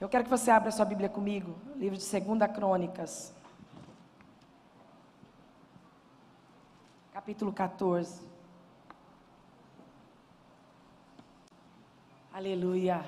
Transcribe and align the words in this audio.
Eu 0.00 0.08
quero 0.08 0.22
que 0.22 0.30
você 0.30 0.48
abra 0.48 0.70
sua 0.70 0.84
Bíblia 0.84 1.08
comigo, 1.08 1.56
livro 1.74 1.98
de 1.98 2.08
2 2.08 2.52
Crônicas. 2.54 3.32
Capítulo 7.12 7.52
14. 7.52 8.22
Aleluia. 12.32 13.04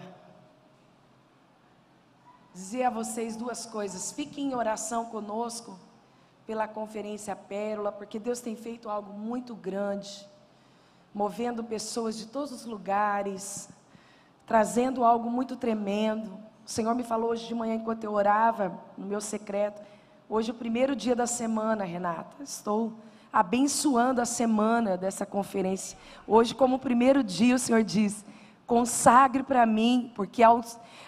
Dizer 2.53 2.83
a 2.83 2.91
vocês 2.91 3.37
duas 3.37 3.65
coisas. 3.65 4.11
Fiquem 4.11 4.51
em 4.51 4.55
oração 4.57 5.05
conosco 5.05 5.79
pela 6.45 6.67
conferência 6.67 7.37
Pérola, 7.37 7.93
porque 7.93 8.19
Deus 8.19 8.41
tem 8.41 8.57
feito 8.57 8.91
algo 8.91 9.13
muito 9.13 9.55
grande, 9.55 10.29
movendo 11.15 11.63
pessoas 11.63 12.19
de 12.19 12.27
todos 12.27 12.51
os 12.51 12.65
lugares, 12.65 13.69
trazendo 14.45 15.05
algo 15.05 15.31
muito 15.31 15.55
tremendo. 15.55 16.50
O 16.71 16.73
Senhor 16.73 16.95
me 16.95 17.03
falou 17.03 17.31
hoje 17.31 17.49
de 17.49 17.53
manhã, 17.53 17.75
enquanto 17.75 18.05
eu 18.05 18.13
orava 18.13 18.73
no 18.97 19.05
meu 19.05 19.21
secreto. 19.21 19.83
Hoje 20.29 20.51
é 20.51 20.55
o 20.55 20.57
primeiro 20.57 20.95
dia 20.95 21.17
da 21.17 21.27
semana, 21.27 21.83
Renata. 21.83 22.45
Estou 22.45 22.93
abençoando 23.33 24.21
a 24.21 24.25
semana 24.25 24.97
dessa 24.97 25.27
conferência. 25.27 25.99
Hoje, 26.29 26.55
como 26.55 26.77
o 26.77 26.79
primeiro 26.79 27.25
dia, 27.25 27.57
o 27.57 27.59
Senhor 27.59 27.83
diz: 27.83 28.25
consagre 28.69 29.43
para 29.43 29.67
mim, 29.67 30.13
porque 30.15 30.45
ao, 30.45 30.61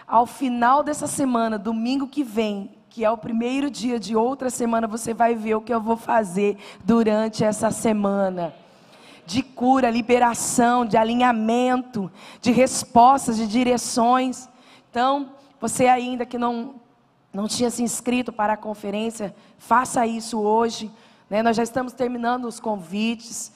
ao 0.05 0.27
final 0.27 0.83
dessa 0.83 1.07
semana, 1.07 1.57
domingo 1.61 2.09
que 2.09 2.25
vem, 2.25 2.73
que 2.91 3.05
é 3.05 3.11
o 3.13 3.17
primeiro 3.17 3.71
dia 3.71 4.01
de 4.01 4.17
outra 4.17 4.51
semana, 4.51 4.89
você 4.89 5.15
vai 5.15 5.37
ver 5.37 5.55
o 5.55 5.61
que 5.61 5.73
eu 5.73 5.81
vou 5.81 5.97
fazer 5.97 6.59
durante 6.85 7.45
essa 7.45 7.71
semana. 7.71 8.53
De 9.25 9.45
cura, 9.45 9.91
liberação, 9.91 10.85
de 10.85 10.97
alinhamento, 10.97 12.11
de 12.41 12.51
respostas, 12.51 13.37
de 13.37 13.47
direções. 13.47 14.49
Então, 14.91 15.31
você 15.63 15.87
ainda 15.87 16.27
que 16.27 16.37
não, 16.37 16.75
não 17.33 17.47
tinha 17.47 17.71
se 17.71 17.85
inscrito 17.85 18.33
para 18.33 18.55
a 18.55 18.57
conferência, 18.57 19.33
faça 19.57 20.05
isso 20.05 20.41
hoje. 20.41 20.91
Né? 21.31 21.41
Nós 21.41 21.57
já 21.57 21.63
estamos 21.63 21.93
terminando 21.93 22.47
os 22.47 22.59
convites. 22.59 23.53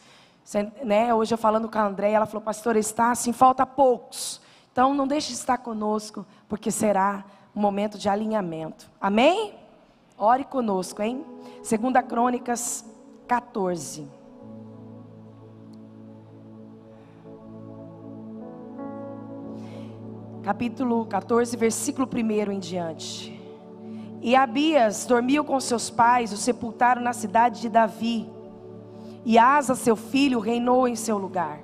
Né? 0.85 1.13
Hoje 1.13 1.35
eu 1.35 1.39
falando 1.39 1.69
com 1.69 1.77
a 1.77 1.85
Andréia, 1.85 2.15
ela 2.15 2.27
falou, 2.27 2.43
pastora, 2.43 2.79
está 2.79 3.11
assim, 3.11 3.33
falta 3.33 3.67
poucos. 3.67 4.41
Então 4.71 4.95
não 4.95 5.05
deixe 5.05 5.33
de 5.33 5.35
estar 5.35 5.59
conosco, 5.59 6.25
porque 6.49 6.71
será 6.71 7.25
um 7.57 7.61
momento 7.61 7.99
de 7.99 8.09
alinhamento. 8.09 8.89
Amém? 9.01 9.55
Ore 10.17 10.45
conosco, 10.45 11.03
hein? 11.03 11.27
Segunda 11.61 12.05
Crônicas 12.05 12.85
14. 13.27 14.07
Capítulo 20.47 21.05
14, 21.07 21.57
versículo 21.57 22.09
1 22.09 22.53
em 22.53 22.61
diante. 22.61 23.37
E 24.23 24.37
Abias 24.37 25.05
dormiu 25.05 25.43
com 25.43 25.59
seus 25.59 25.91
pais, 25.91 26.33
o 26.33 26.37
sepultaram 26.37 27.03
na 27.03 27.13
cidade 27.13 27.63
de 27.63 27.69
Davi. 27.69 28.31
E 29.25 29.39
Asa, 29.39 29.75
seu 29.75 29.97
filho, 29.97 30.39
reinou 30.39 30.87
em 30.87 30.95
seu 30.95 31.19
lugar. 31.19 31.59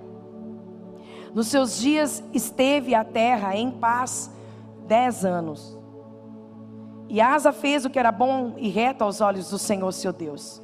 Nos 1.33 1.47
seus 1.47 1.79
dias 1.79 2.25
esteve 2.35 2.93
a 2.93 3.05
terra 3.05 3.55
em 3.55 3.71
paz 3.71 4.29
dez 4.89 5.25
anos. 5.25 5.79
E 7.09 7.21
Asa 7.21 7.53
fez 7.53 7.85
o 7.85 7.91
que 7.91 8.01
era 8.01 8.11
bom 8.11 8.55
e 8.57 8.69
reto 8.69 9.05
aos 9.05 9.21
olhos 9.21 9.49
do 9.49 9.59
Senhor 9.59 9.93
seu 9.93 10.13
Deus. 10.13 10.61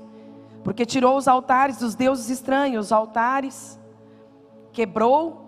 Porque 0.64 0.84
tirou 0.84 1.16
os 1.16 1.28
altares 1.28 1.78
dos 1.78 1.94
deuses 1.94 2.28
estranhos, 2.30 2.86
os 2.86 2.92
altares, 2.92 3.78
quebrou 4.72 5.47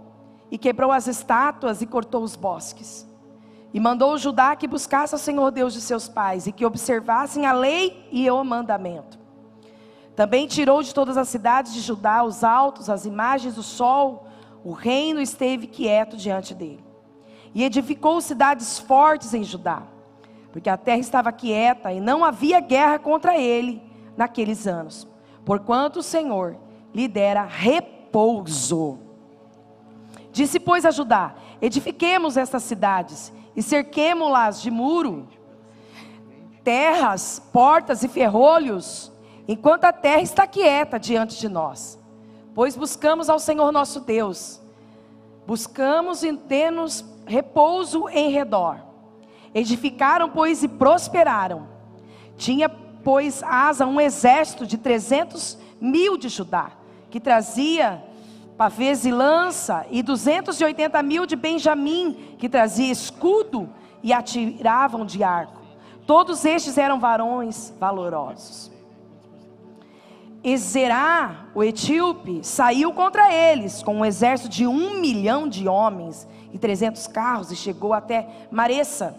e 0.50 0.58
quebrou 0.58 0.90
as 0.90 1.06
estátuas 1.06 1.80
e 1.80 1.86
cortou 1.86 2.22
os 2.22 2.36
bosques. 2.36 3.08
E 3.72 3.78
mandou 3.78 4.18
Judá 4.18 4.56
que 4.56 4.66
buscasse 4.66 5.14
o 5.14 5.18
Senhor 5.18 5.50
Deus 5.52 5.72
de 5.72 5.80
seus 5.80 6.08
pais 6.08 6.46
e 6.46 6.52
que 6.52 6.66
observassem 6.66 7.46
a 7.46 7.52
lei 7.52 8.08
e 8.10 8.28
o 8.28 8.42
mandamento. 8.42 9.18
Também 10.16 10.46
tirou 10.46 10.82
de 10.82 10.92
todas 10.92 11.16
as 11.16 11.28
cidades 11.28 11.72
de 11.72 11.80
Judá 11.80 12.24
os 12.24 12.42
altos, 12.42 12.90
as 12.90 13.06
imagens 13.06 13.54
do 13.54 13.62
sol, 13.62 14.26
o 14.64 14.72
reino 14.72 15.20
esteve 15.20 15.66
quieto 15.66 16.16
diante 16.16 16.52
dele. 16.52 16.84
E 17.54 17.64
edificou 17.64 18.20
cidades 18.20 18.78
fortes 18.78 19.32
em 19.32 19.44
Judá, 19.44 19.82
porque 20.52 20.68
a 20.68 20.76
terra 20.76 20.98
estava 20.98 21.32
quieta 21.32 21.92
e 21.92 22.00
não 22.00 22.24
havia 22.24 22.60
guerra 22.60 22.98
contra 22.98 23.38
ele 23.38 23.82
naqueles 24.16 24.66
anos, 24.66 25.06
porquanto 25.44 26.00
o 26.00 26.02
Senhor 26.02 26.56
lhe 26.92 27.06
dera 27.06 27.44
repouso. 27.44 29.09
Disse, 30.32 30.60
pois, 30.60 30.84
a 30.84 30.90
Judá: 30.90 31.34
Edifiquemos 31.60 32.36
estas 32.36 32.62
cidades 32.62 33.32
e 33.54 33.62
cerquemo-las 33.62 34.62
de 34.62 34.70
muro, 34.70 35.28
terras, 36.62 37.42
portas 37.52 38.02
e 38.02 38.08
ferrolhos, 38.08 39.12
enquanto 39.48 39.84
a 39.84 39.92
terra 39.92 40.22
está 40.22 40.46
quieta 40.46 40.98
diante 40.98 41.38
de 41.38 41.48
nós. 41.48 41.98
Pois 42.54 42.76
buscamos 42.76 43.28
ao 43.28 43.38
Senhor 43.38 43.72
nosso 43.72 44.00
Deus, 44.00 44.60
buscamos 45.46 46.22
e 46.22 46.32
temos 46.36 47.04
repouso 47.26 48.08
em 48.08 48.30
redor. 48.30 48.78
Edificaram, 49.54 50.28
pois, 50.28 50.62
e 50.62 50.68
prosperaram. 50.68 51.68
Tinha, 52.36 52.68
pois, 52.68 53.42
Asa 53.42 53.86
um 53.86 54.00
exército 54.00 54.66
de 54.66 54.78
trezentos 54.78 55.58
mil 55.80 56.16
de 56.16 56.28
Judá, 56.28 56.72
que 57.10 57.18
trazia 57.18 58.04
pavês 58.60 59.06
e 59.06 59.10
lança, 59.10 59.86
e 59.90 60.02
280 60.02 61.02
mil 61.02 61.24
de 61.24 61.34
Benjamim, 61.34 62.36
que 62.36 62.46
trazia 62.46 62.92
escudo 62.92 63.70
e 64.02 64.12
atiravam 64.12 65.06
de 65.06 65.24
arco. 65.24 65.62
Todos 66.06 66.44
estes 66.44 66.76
eram 66.76 67.00
varões 67.00 67.72
valorosos. 67.80 68.70
Ezerá, 70.44 71.46
o 71.54 71.64
etíope, 71.64 72.40
saiu 72.42 72.92
contra 72.92 73.32
eles 73.32 73.82
com 73.82 73.94
um 73.94 74.04
exército 74.04 74.50
de 74.50 74.66
um 74.66 75.00
milhão 75.00 75.48
de 75.48 75.66
homens 75.66 76.28
e 76.52 76.58
trezentos 76.58 77.06
carros 77.06 77.50
e 77.50 77.56
chegou 77.56 77.94
até 77.94 78.28
Maressa. 78.50 79.16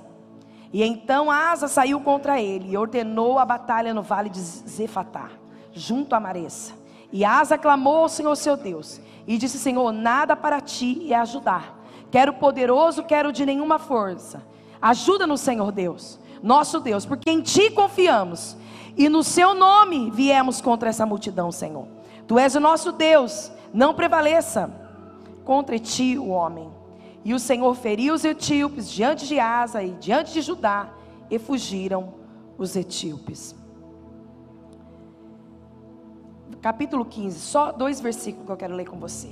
E 0.72 0.84
então 0.84 1.32
Asa 1.32 1.68
saiu 1.68 2.00
contra 2.02 2.40
ele 2.40 2.74
e 2.74 2.78
ordenou 2.78 3.40
a 3.40 3.46
batalha 3.46 3.92
no 3.92 4.04
vale 4.04 4.30
de 4.30 4.40
Zefatá, 4.40 5.32
junto 5.74 6.14
a 6.14 6.20
Maressa. 6.20 6.80
E 7.12 7.26
Asa 7.26 7.58
clamou 7.58 8.04
ao 8.04 8.10
Senhor 8.10 8.36
seu 8.36 8.56
Deus 8.56 9.02
e 9.28 9.38
disse: 9.38 9.58
Senhor, 9.58 9.92
nada 9.92 10.36
para 10.36 10.60
ti 10.62 11.12
é 11.12 11.16
ajudar. 11.16 11.80
Quero 12.10 12.34
poderoso, 12.34 13.04
quero 13.04 13.32
de 13.32 13.46
nenhuma 13.46 13.80
força. 13.80 14.44
Ajuda-nos, 14.82 15.42
Senhor 15.42 15.72
Deus, 15.72 16.20
nosso 16.42 16.80
Deus, 16.80 17.06
porque 17.06 17.30
em 17.30 17.42
ti 17.42 17.70
confiamos 17.70 18.58
e 18.98 19.08
no 19.08 19.24
seu 19.24 19.54
nome 19.54 20.12
viemos 20.12 20.60
contra 20.60 20.90
essa 20.90 21.06
multidão, 21.06 21.52
Senhor. 21.52 21.88
Tu 22.28 22.38
és 22.38 22.56
o 22.56 22.60
nosso 22.60 22.92
Deus, 22.92 23.52
não 23.74 23.94
prevaleça 23.94 24.70
contra 25.46 25.78
ti 25.80 26.18
o 26.18 26.30
homem. 26.30 26.70
E 27.24 27.34
o 27.34 27.40
Senhor 27.40 27.74
feriu 27.76 28.14
os 28.14 28.26
etíopes 28.26 28.90
diante 28.90 29.28
de 29.28 29.40
Asa 29.40 29.84
e 29.84 29.92
diante 29.92 30.34
de 30.34 30.42
Judá, 30.42 30.90
e 31.30 31.38
fugiram 31.38 32.14
os 32.58 32.76
etíopes 32.76 33.56
capítulo 36.62 37.04
15, 37.04 37.40
só 37.40 37.72
dois 37.72 38.00
versículos 38.00 38.46
que 38.46 38.52
eu 38.52 38.58
quero 38.58 38.76
ler 38.76 38.88
com 38.88 38.98
você. 38.98 39.30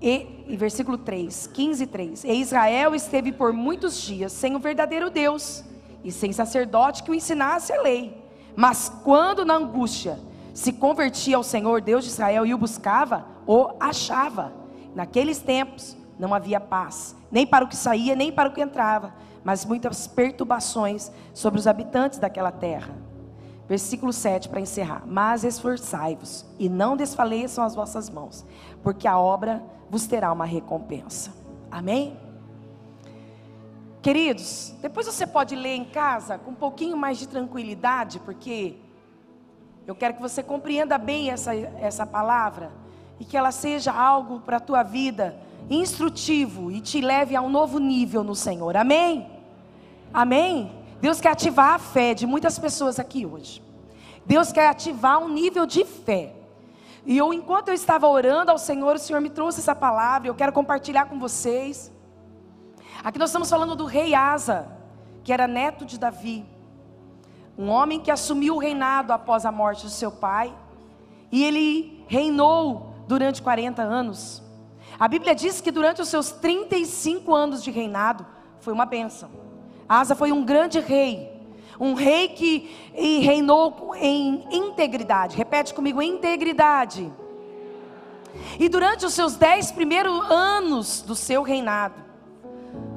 E, 0.00 0.44
e 0.46 0.56
versículo 0.56 0.98
3, 0.98 1.48
15 1.48 1.82
e 1.82 1.86
3. 1.86 2.24
E 2.24 2.32
Israel 2.34 2.94
esteve 2.94 3.32
por 3.32 3.52
muitos 3.52 4.00
dias 4.00 4.32
sem 4.32 4.54
o 4.54 4.58
verdadeiro 4.58 5.10
Deus 5.10 5.64
e 6.04 6.12
sem 6.12 6.32
sacerdote 6.32 7.02
que 7.02 7.10
o 7.10 7.14
ensinasse 7.14 7.72
a 7.72 7.82
lei. 7.82 8.22
Mas 8.54 8.88
quando 9.02 9.44
na 9.44 9.54
angústia 9.54 10.18
se 10.54 10.72
convertia 10.72 11.36
ao 11.36 11.42
Senhor 11.42 11.80
Deus 11.80 12.04
de 12.04 12.10
Israel 12.10 12.46
e 12.46 12.54
o 12.54 12.58
buscava, 12.58 13.26
o 13.46 13.70
achava. 13.80 14.52
Naqueles 14.94 15.38
tempos 15.38 15.96
não 16.18 16.32
havia 16.32 16.60
paz, 16.60 17.14
nem 17.30 17.46
para 17.46 17.64
o 17.64 17.68
que 17.68 17.76
saía, 17.76 18.14
nem 18.14 18.32
para 18.32 18.48
o 18.48 18.52
que 18.52 18.62
entrava, 18.62 19.14
mas 19.44 19.64
muitas 19.64 20.06
perturbações 20.06 21.10
sobre 21.34 21.58
os 21.58 21.66
habitantes 21.66 22.18
daquela 22.18 22.50
terra. 22.50 23.05
Versículo 23.68 24.12
7 24.12 24.48
para 24.48 24.60
encerrar. 24.60 25.02
Mas 25.06 25.44
esforçai-vos 25.44 26.46
e 26.58 26.68
não 26.68 26.96
desfaleçam 26.96 27.64
as 27.64 27.74
vossas 27.74 28.08
mãos, 28.08 28.44
porque 28.82 29.08
a 29.08 29.18
obra 29.18 29.62
vos 29.90 30.06
terá 30.06 30.32
uma 30.32 30.44
recompensa. 30.44 31.32
Amém? 31.70 32.16
Queridos, 34.00 34.72
depois 34.80 35.06
você 35.06 35.26
pode 35.26 35.56
ler 35.56 35.74
em 35.74 35.84
casa 35.84 36.38
com 36.38 36.52
um 36.52 36.54
pouquinho 36.54 36.96
mais 36.96 37.18
de 37.18 37.26
tranquilidade, 37.26 38.20
porque 38.20 38.76
eu 39.84 39.96
quero 39.96 40.14
que 40.14 40.22
você 40.22 40.44
compreenda 40.44 40.96
bem 40.96 41.30
essa, 41.30 41.54
essa 41.54 42.06
palavra 42.06 42.70
e 43.18 43.24
que 43.24 43.36
ela 43.36 43.50
seja 43.50 43.92
algo 43.92 44.40
para 44.40 44.58
a 44.58 44.60
tua 44.60 44.84
vida 44.84 45.36
instrutivo 45.68 46.70
e 46.70 46.80
te 46.80 47.00
leve 47.00 47.34
a 47.34 47.42
um 47.42 47.50
novo 47.50 47.80
nível 47.80 48.22
no 48.22 48.34
Senhor. 48.34 48.76
Amém? 48.76 49.28
Amém? 50.14 50.72
Deus 51.00 51.20
quer 51.20 51.30
ativar 51.30 51.74
a 51.74 51.78
fé 51.78 52.14
de 52.14 52.26
muitas 52.26 52.58
pessoas 52.58 52.98
aqui 52.98 53.26
hoje. 53.26 53.62
Deus 54.24 54.50
quer 54.50 54.68
ativar 54.68 55.18
um 55.18 55.28
nível 55.28 55.66
de 55.66 55.84
fé. 55.84 56.34
E 57.04 57.16
eu, 57.16 57.32
enquanto 57.32 57.68
eu 57.68 57.74
estava 57.74 58.08
orando 58.08 58.50
ao 58.50 58.58
Senhor, 58.58 58.96
o 58.96 58.98
Senhor 58.98 59.20
me 59.20 59.30
trouxe 59.30 59.60
essa 59.60 59.74
palavra, 59.74 60.28
eu 60.28 60.34
quero 60.34 60.52
compartilhar 60.52 61.06
com 61.06 61.18
vocês. 61.18 61.92
Aqui 63.04 63.18
nós 63.18 63.30
estamos 63.30 63.48
falando 63.48 63.76
do 63.76 63.84
rei 63.84 64.14
Asa, 64.14 64.68
que 65.22 65.32
era 65.32 65.46
neto 65.46 65.84
de 65.84 65.98
Davi, 65.98 66.44
um 67.56 67.68
homem 67.68 68.00
que 68.00 68.10
assumiu 68.10 68.56
o 68.56 68.58
reinado 68.58 69.12
após 69.12 69.46
a 69.46 69.52
morte 69.52 69.84
do 69.84 69.90
seu 69.90 70.10
pai, 70.10 70.52
e 71.30 71.44
ele 71.44 72.04
reinou 72.08 72.94
durante 73.06 73.40
40 73.40 73.82
anos. 73.82 74.42
A 74.98 75.06
Bíblia 75.06 75.34
diz 75.34 75.60
que 75.60 75.70
durante 75.70 76.02
os 76.02 76.08
seus 76.08 76.32
35 76.32 77.34
anos 77.34 77.62
de 77.62 77.70
reinado, 77.70 78.26
foi 78.60 78.72
uma 78.72 78.86
bênção. 78.86 79.45
Asa 79.88 80.14
foi 80.14 80.32
um 80.32 80.44
grande 80.44 80.80
rei, 80.80 81.30
um 81.78 81.94
rei 81.94 82.28
que 82.28 82.70
reinou 83.22 83.94
em 83.96 84.44
integridade. 84.50 85.36
Repete 85.36 85.72
comigo: 85.74 86.02
integridade. 86.02 87.12
E 88.58 88.68
durante 88.68 89.06
os 89.06 89.14
seus 89.14 89.36
dez 89.36 89.70
primeiros 89.70 90.30
anos 90.30 91.02
do 91.02 91.14
seu 91.14 91.42
reinado, 91.42 91.94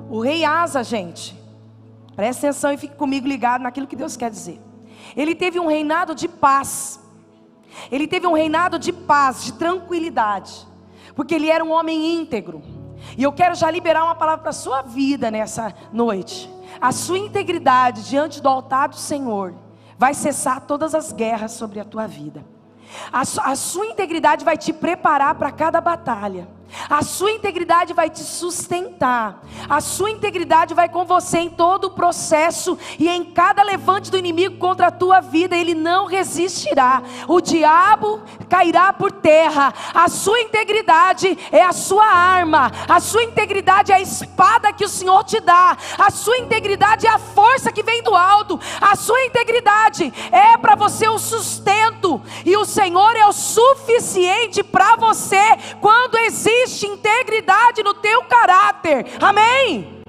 o 0.10 0.20
rei 0.20 0.44
Asa, 0.44 0.84
gente, 0.84 1.36
preste 2.16 2.40
atenção 2.40 2.74
e 2.74 2.78
fique 2.78 2.96
comigo 2.96 3.28
ligado 3.28 3.62
naquilo 3.62 3.88
que 3.88 3.96
Deus 3.96 4.18
quer 4.18 4.30
dizer. 4.30 4.60
Ele 5.16 5.36
teve 5.36 5.60
um 5.60 5.68
reinado 5.68 6.14
de 6.16 6.28
paz. 6.28 7.00
Ele 7.92 8.08
teve 8.08 8.26
um 8.26 8.34
reinado 8.34 8.80
de 8.80 8.92
paz, 8.92 9.44
de 9.44 9.54
tranquilidade, 9.54 10.68
porque 11.16 11.36
ele 11.36 11.50
era 11.50 11.64
um 11.64 11.72
homem 11.72 12.16
íntegro. 12.16 12.62
E 13.18 13.24
eu 13.24 13.32
quero 13.32 13.56
já 13.56 13.70
liberar 13.70 14.04
uma 14.04 14.16
palavra 14.16 14.42
para 14.42 14.50
a 14.50 14.54
sua 14.54 14.82
vida 14.82 15.32
nessa 15.32 15.74
noite. 15.94 16.50
A 16.82 16.92
sua 16.92 17.18
integridade 17.18 18.08
diante 18.10 18.42
do 18.42 18.50
altar 18.50 18.90
do 18.90 18.96
Senhor 18.96 19.54
vai 19.98 20.14
cessar 20.14 20.62
todas 20.62 20.96
as 20.96 21.12
guerras 21.12 21.52
sobre 21.52 21.80
a 21.80 21.86
tua 21.86 22.08
vida. 22.08 22.46
A, 23.12 23.22
a 23.22 23.56
sua 23.56 23.86
integridade 23.86 24.46
vai 24.46 24.58
te 24.58 24.74
preparar 24.74 25.36
para 25.36 25.52
cada 25.52 25.80
batalha. 25.82 26.48
A 26.90 27.02
sua 27.02 27.32
integridade 27.32 27.94
vai 27.94 28.10
te 28.10 28.22
sustentar. 28.22 29.44
A 29.68 29.82
sua 29.82 30.12
integridade 30.12 30.74
vai 30.74 30.88
com 30.88 31.06
você 31.06 31.40
em 31.40 31.50
todo 31.50 31.86
o 31.86 31.92
processo 31.92 32.78
e 32.98 33.08
em 33.08 33.26
cada 33.26 33.64
levante 33.64 34.12
do 34.12 34.18
inimigo 34.18 34.58
contra 34.58 34.88
a 34.88 34.92
tua 34.92 35.20
vida, 35.20 35.56
ele 35.56 35.74
não 35.74 36.06
resistirá. 36.06 37.02
O 37.28 37.42
diabo 37.42 38.22
cairá 38.48 38.94
por 38.94 39.12
terra. 39.12 39.74
A 39.94 40.08
sua 40.08 40.42
integridade 40.42 41.38
é 41.52 41.64
a 41.64 41.74
sua 41.74 42.06
arma. 42.06 42.72
A 42.88 43.00
sua 43.00 43.24
integridade 43.24 43.92
é 43.92 43.96
a 43.96 44.02
espada 44.02 44.74
que 44.74 44.86
o 44.86 44.90
Senhor 44.90 45.24
te 45.24 45.40
dá. 45.40 45.78
A 45.98 46.12
sua 46.12 46.38
integridade 46.38 47.08
é 47.08 47.10
a 47.10 47.20
força 47.20 47.72
que 47.72 47.84
vem 47.84 48.04
do 48.04 48.16
alto. 48.16 48.60
A 48.80 48.96
sua 48.96 49.24
integridade 49.26 50.14
é 50.32 50.58
para 50.58 50.76
você 50.76 51.08
o 51.08 51.18
sustento 51.18 52.22
e 52.46 52.56
o 52.56 52.66
Senhor 52.66 53.16
é 53.16 53.26
o 53.26 53.34
suficiente 53.34 54.64
para 54.64 54.96
você 54.96 55.44
quando 55.80 56.18
existe 56.18 56.59
existe 56.62 56.86
integridade 56.88 57.84
no 57.84 57.94
teu 57.94 58.24
caráter. 58.24 59.06
Amém? 59.22 60.00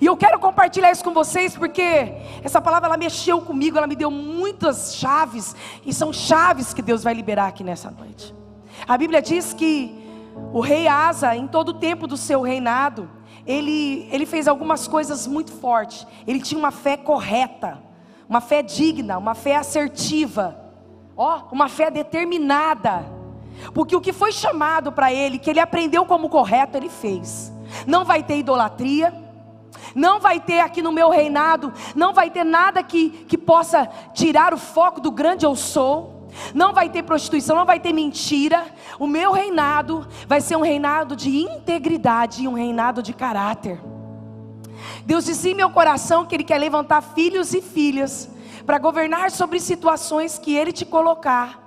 E 0.00 0.06
eu 0.06 0.16
quero 0.16 0.38
compartilhar 0.38 0.90
isso 0.90 1.04
com 1.04 1.12
vocês 1.12 1.56
porque 1.56 2.12
essa 2.42 2.60
palavra 2.60 2.88
ela 2.88 2.96
mexeu 2.96 3.40
comigo, 3.40 3.76
ela 3.78 3.86
me 3.86 3.96
deu 3.96 4.10
muitas 4.10 4.96
chaves 4.96 5.54
e 5.84 5.92
são 5.92 6.12
chaves 6.12 6.72
que 6.72 6.82
Deus 6.82 7.02
vai 7.02 7.14
liberar 7.14 7.48
aqui 7.48 7.62
nessa 7.62 7.90
noite. 7.90 8.34
A 8.86 8.96
Bíblia 8.96 9.22
diz 9.22 9.52
que 9.52 10.00
o 10.52 10.60
rei 10.60 10.88
Asa, 10.88 11.36
em 11.36 11.46
todo 11.46 11.70
o 11.70 11.74
tempo 11.74 12.06
do 12.06 12.16
seu 12.16 12.42
reinado, 12.42 13.08
ele, 13.46 14.08
ele 14.10 14.26
fez 14.26 14.48
algumas 14.48 14.88
coisas 14.88 15.26
muito 15.26 15.52
fortes. 15.52 16.06
Ele 16.26 16.40
tinha 16.40 16.58
uma 16.58 16.70
fé 16.70 16.96
correta, 16.96 17.82
uma 18.28 18.40
fé 18.40 18.62
digna, 18.62 19.18
uma 19.18 19.34
fé 19.34 19.56
assertiva, 19.56 20.56
ó, 21.16 21.42
uma 21.52 21.68
fé 21.68 21.90
determinada. 21.90 23.21
Porque 23.74 23.96
o 23.96 24.00
que 24.00 24.12
foi 24.12 24.32
chamado 24.32 24.92
para 24.92 25.12
ele, 25.12 25.38
que 25.38 25.50
ele 25.50 25.60
aprendeu 25.60 26.04
como 26.04 26.28
correto, 26.28 26.76
ele 26.76 26.88
fez. 26.88 27.52
Não 27.86 28.04
vai 28.04 28.22
ter 28.22 28.38
idolatria, 28.38 29.14
não 29.94 30.20
vai 30.20 30.40
ter 30.40 30.60
aqui 30.60 30.82
no 30.82 30.92
meu 30.92 31.10
reinado, 31.10 31.72
não 31.94 32.12
vai 32.12 32.30
ter 32.30 32.44
nada 32.44 32.82
que, 32.82 33.10
que 33.28 33.38
possa 33.38 33.88
tirar 34.14 34.52
o 34.54 34.58
foco 34.58 35.00
do 35.00 35.10
grande 35.10 35.44
eu 35.44 35.54
sou. 35.56 36.28
Não 36.54 36.72
vai 36.72 36.88
ter 36.88 37.02
prostituição, 37.02 37.54
não 37.54 37.66
vai 37.66 37.78
ter 37.78 37.92
mentira. 37.92 38.64
O 38.98 39.06
meu 39.06 39.32
reinado 39.32 40.06
vai 40.26 40.40
ser 40.40 40.56
um 40.56 40.62
reinado 40.62 41.14
de 41.14 41.36
integridade 41.36 42.42
e 42.42 42.48
um 42.48 42.54
reinado 42.54 43.02
de 43.02 43.12
caráter. 43.12 43.78
Deus 45.04 45.26
disse 45.26 45.50
em 45.50 45.54
meu 45.54 45.70
coração 45.70 46.24
que 46.24 46.34
Ele 46.34 46.44
quer 46.44 46.58
levantar 46.58 47.02
filhos 47.02 47.52
e 47.52 47.60
filhas 47.60 48.30
para 48.64 48.78
governar 48.78 49.30
sobre 49.30 49.60
situações 49.60 50.38
que 50.38 50.54
Ele 50.54 50.72
te 50.72 50.84
colocar. 50.84 51.61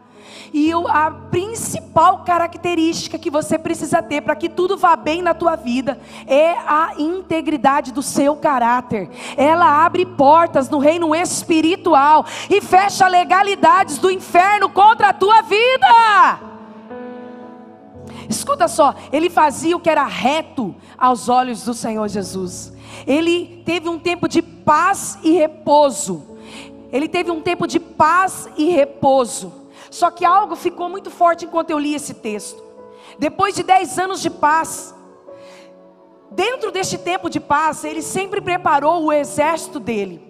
E 0.54 0.72
a 0.90 1.12
principal 1.12 2.20
característica 2.20 3.18
que 3.18 3.30
você 3.30 3.58
precisa 3.58 4.02
ter 4.02 4.22
para 4.22 4.36
que 4.36 4.50
tudo 4.50 4.78
vá 4.78 4.96
bem 4.96 5.22
na 5.22 5.34
tua 5.34 5.56
vida 5.56 6.00
é 6.28 6.52
a 6.52 6.94
integridade 6.98 7.92
do 7.92 8.02
seu 8.02 8.36
caráter. 8.36 9.10
Ela 9.36 9.86
abre 9.86 10.06
portas 10.06 10.70
no 10.70 10.80
reino 10.80 11.14
espiritual 11.16 12.26
e 12.50 12.62
fecha 12.62 13.08
legalidades 13.08 13.98
do 13.98 14.10
inferno 14.10 14.70
contra 14.70 15.10
a 15.10 15.14
tua 15.14 15.42
vida. 15.42 16.40
Escuta 18.30 18.68
só, 18.68 18.96
ele 19.12 19.30
fazia 19.30 19.76
o 19.76 19.80
que 19.80 19.90
era 19.90 20.06
reto 20.06 20.76
aos 20.98 21.30
olhos 21.30 21.64
do 21.64 21.74
Senhor 21.74 22.08
Jesus. 22.08 22.74
Ele 23.06 23.62
teve 23.66 23.90
um 23.90 24.00
tempo 24.00 24.28
de 24.28 24.42
paz 24.42 25.18
e 25.24 25.32
repouso. 25.32 26.24
Ele 26.92 27.08
teve 27.08 27.32
um 27.32 27.42
tempo 27.42 27.68
de 27.68 27.80
paz 27.80 28.50
e 28.58 28.70
repouso. 28.72 29.65
Só 29.96 30.12
que 30.12 30.26
algo 30.26 30.58
ficou 30.58 30.90
muito 30.90 31.10
forte 31.10 31.46
enquanto 31.46 31.70
eu 31.70 31.80
li 31.80 31.96
esse 31.96 32.16
texto. 32.16 32.62
Depois 33.18 33.56
de 33.56 33.64
dez 33.64 33.98
anos 33.98 34.22
de 34.22 34.30
paz, 34.30 34.94
dentro 36.30 36.70
deste 36.70 36.98
tempo 36.98 37.30
de 37.30 37.40
paz, 37.40 37.86
ele 37.86 38.02
sempre 38.02 38.42
preparou 38.42 39.06
o 39.06 39.14
exército 39.14 39.80
dele. 39.80 40.22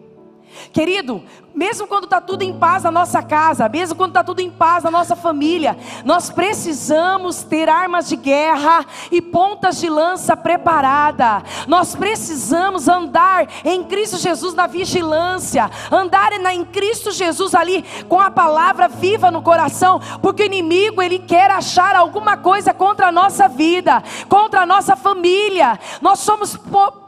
Querido, 0.71 1.23
mesmo 1.55 1.87
quando 1.87 2.03
está 2.03 2.19
tudo 2.19 2.41
em 2.41 2.53
paz 2.53 2.83
na 2.83 2.91
nossa 2.91 3.23
casa, 3.23 3.69
mesmo 3.69 3.95
quando 3.95 4.09
está 4.09 4.23
tudo 4.23 4.41
em 4.41 4.51
paz 4.51 4.83
na 4.83 4.91
nossa 4.91 5.15
família, 5.15 5.77
nós 6.03 6.29
precisamos 6.29 7.43
ter 7.43 7.69
armas 7.69 8.09
de 8.09 8.17
guerra 8.17 8.85
e 9.09 9.21
pontas 9.21 9.79
de 9.79 9.89
lança 9.89 10.35
preparada. 10.35 11.41
Nós 11.65 11.95
precisamos 11.95 12.89
andar 12.89 13.47
em 13.63 13.83
Cristo 13.85 14.17
Jesus 14.17 14.53
na 14.53 14.67
vigilância, 14.67 15.71
andar 15.89 16.33
em 16.33 16.65
Cristo 16.65 17.11
Jesus 17.11 17.55
ali 17.55 17.83
com 18.09 18.19
a 18.19 18.29
palavra 18.29 18.89
viva 18.89 19.31
no 19.31 19.41
coração, 19.41 20.01
porque 20.21 20.43
o 20.43 20.45
inimigo 20.45 21.01
ele 21.01 21.19
quer 21.19 21.49
achar 21.49 21.95
alguma 21.95 22.35
coisa 22.35 22.73
contra 22.73 23.07
a 23.07 23.11
nossa 23.11 23.47
vida, 23.47 24.03
contra 24.27 24.61
a 24.61 24.65
nossa 24.65 24.97
família. 24.97 25.79
Nós 26.01 26.19
somos 26.19 26.57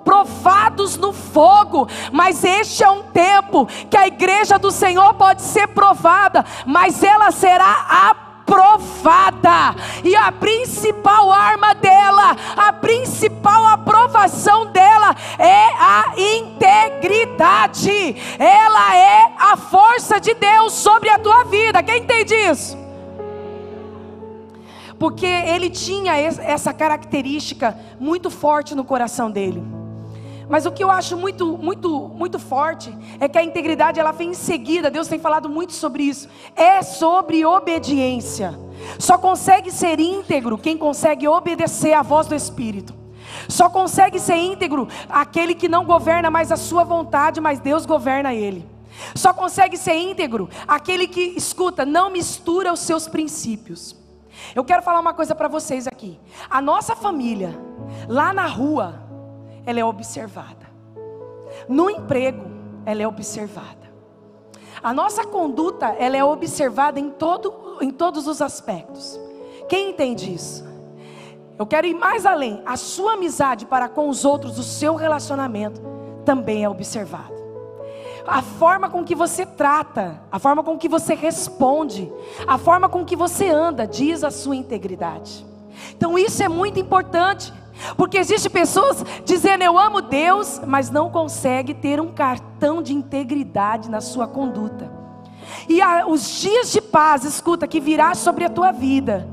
provados 0.06 0.96
no 0.96 1.12
fogo, 1.12 1.86
mas 2.14 2.42
este 2.46 2.82
é 2.82 2.90
um 2.90 3.04
tempo 3.04 3.68
que 3.90 3.98
a 3.98 4.08
igreja 4.08 4.37
do 4.60 4.72
Senhor 4.72 5.14
pode 5.16 5.42
ser 5.42 5.68
provada, 5.68 6.46
mas 6.66 7.04
ela 7.04 7.32
será 7.32 8.12
aprovada. 8.48 9.76
E 10.04 10.16
a 10.16 10.32
principal 10.32 11.32
arma 11.32 11.74
dela, 11.76 12.36
a 12.56 12.72
principal 12.72 13.66
aprovação 13.66 14.68
dela 14.68 15.16
é 15.38 15.68
a 15.78 16.14
integridade. 16.18 18.16
Ela 18.40 18.96
é 18.96 19.34
a 19.38 19.58
força 19.58 20.20
de 20.20 20.34
Deus 20.34 20.74
sobre 20.74 21.10
a 21.10 21.20
tua 21.20 21.44
vida. 21.46 21.84
Quem 21.84 22.04
entende 22.04 22.34
isso? 22.36 22.78
Porque 24.98 25.26
ele 25.26 25.70
tinha 25.70 26.18
essa 26.18 26.74
característica 26.74 27.78
muito 28.00 28.32
forte 28.32 28.74
no 28.74 28.84
coração 28.84 29.30
dele. 29.30 29.77
Mas 30.50 30.66
o 30.66 30.72
que 30.72 30.84
eu 30.84 30.90
acho 30.90 31.18
muito, 31.18 31.58
muito, 31.58 32.08
muito 32.10 32.40
forte 32.40 32.96
é 33.20 33.28
que 33.28 33.38
a 33.38 33.44
integridade 33.44 34.00
ela 34.00 34.12
vem 34.12 34.32
em 34.32 34.34
seguida. 34.34 34.90
Deus 34.90 35.08
tem 35.08 35.20
falado 35.20 35.50
muito 35.50 35.74
sobre 35.74 36.04
isso. 36.04 36.30
É 36.56 36.82
sobre 36.82 37.46
obediência. 37.46 38.58
Só 38.98 39.18
consegue 39.18 39.72
ser 39.72 40.00
íntegro 40.00 40.58
quem 40.58 40.78
consegue 40.78 41.28
obedecer 41.28 41.94
à 41.94 42.02
voz 42.02 42.28
do 42.28 42.36
Espírito. 42.36 42.94
Só 43.50 43.70
consegue 43.70 44.20
ser 44.20 44.38
íntegro 44.38 44.88
aquele 45.10 45.54
que 45.54 45.68
não 45.68 45.86
governa 45.86 46.32
mais 46.32 46.52
a 46.52 46.58
sua 46.58 46.84
vontade, 46.84 47.42
mas 47.42 47.60
Deus 47.60 47.86
governa 47.86 48.34
ele. 48.34 48.66
Só 49.16 49.34
consegue 49.34 49.78
ser 49.78 49.96
íntegro 49.96 50.50
aquele 50.68 51.08
que 51.08 51.22
escuta, 51.36 51.86
não 51.86 52.10
mistura 52.10 52.74
os 52.74 52.80
seus 52.80 53.08
princípios. 53.08 53.96
Eu 54.56 54.64
quero 54.64 54.82
falar 54.82 55.00
uma 55.00 55.14
coisa 55.14 55.36
para 55.36 55.48
vocês 55.48 55.88
aqui. 55.88 56.20
A 56.50 56.62
nossa 56.62 56.96
família, 56.96 57.58
lá 58.08 58.34
na 58.34 58.48
rua, 58.48 59.07
ela 59.68 59.82
é 59.82 59.86
observada. 59.86 60.66
No 61.68 61.90
emprego, 61.90 62.46
ela 62.86 63.04
é 63.04 63.08
observada. 63.08 63.92
A 64.82 64.94
nossa 64.94 65.26
conduta, 65.26 65.88
ela 66.00 66.16
é 66.16 66.24
observada 66.24 67.00
em, 67.02 67.10
todo, 67.10 67.78
em 67.82 67.92
todos 67.92 68.28
os 68.28 68.42
aspectos. 68.42 69.20
Quem 69.68 69.90
entende 69.90 70.34
isso? 70.34 70.66
Eu 71.60 71.66
quero 71.66 71.86
ir 71.86 71.96
mais 71.96 72.26
além. 72.26 72.62
A 72.66 72.78
sua 72.78 73.14
amizade 73.14 73.66
para 73.66 73.90
com 73.90 74.08
os 74.08 74.24
outros, 74.24 74.58
o 74.58 74.64
seu 74.64 74.96
relacionamento, 74.96 75.82
também 76.24 76.64
é 76.64 76.70
observado. 76.70 77.36
A 78.26 78.42
forma 78.42 78.90
com 78.90 79.04
que 79.04 79.16
você 79.16 79.46
trata, 79.46 80.22
a 80.32 80.40
forma 80.40 80.64
com 80.64 80.78
que 80.78 80.88
você 80.88 81.14
responde, 81.14 82.10
a 82.46 82.58
forma 82.58 82.88
com 82.88 83.04
que 83.04 83.16
você 83.18 83.50
anda, 83.50 83.86
diz 83.86 84.24
a 84.24 84.32
sua 84.32 84.56
integridade. 84.56 85.46
Então 85.92 86.18
isso 86.18 86.42
é 86.42 86.48
muito 86.48 86.80
importante. 86.80 87.54
Porque 87.96 88.18
existe 88.18 88.50
pessoas 88.50 89.04
dizendo 89.26 89.64
eu 89.64 89.78
amo 89.78 90.02
Deus, 90.02 90.62
mas 90.66 90.90
não 90.90 91.10
consegue 91.10 91.74
ter 91.74 92.00
um 92.00 92.12
cartão 92.12 92.82
de 92.82 92.94
integridade 92.94 93.90
na 93.90 94.02
sua 94.02 94.28
conduta. 94.28 94.92
E 95.70 95.80
os 96.08 96.42
dias 96.42 96.72
de 96.72 96.82
paz, 96.82 97.24
escuta, 97.24 97.68
que 97.68 97.80
virá 97.80 98.14
sobre 98.16 98.44
a 98.46 98.50
tua 98.50 98.72
vida, 98.72 99.28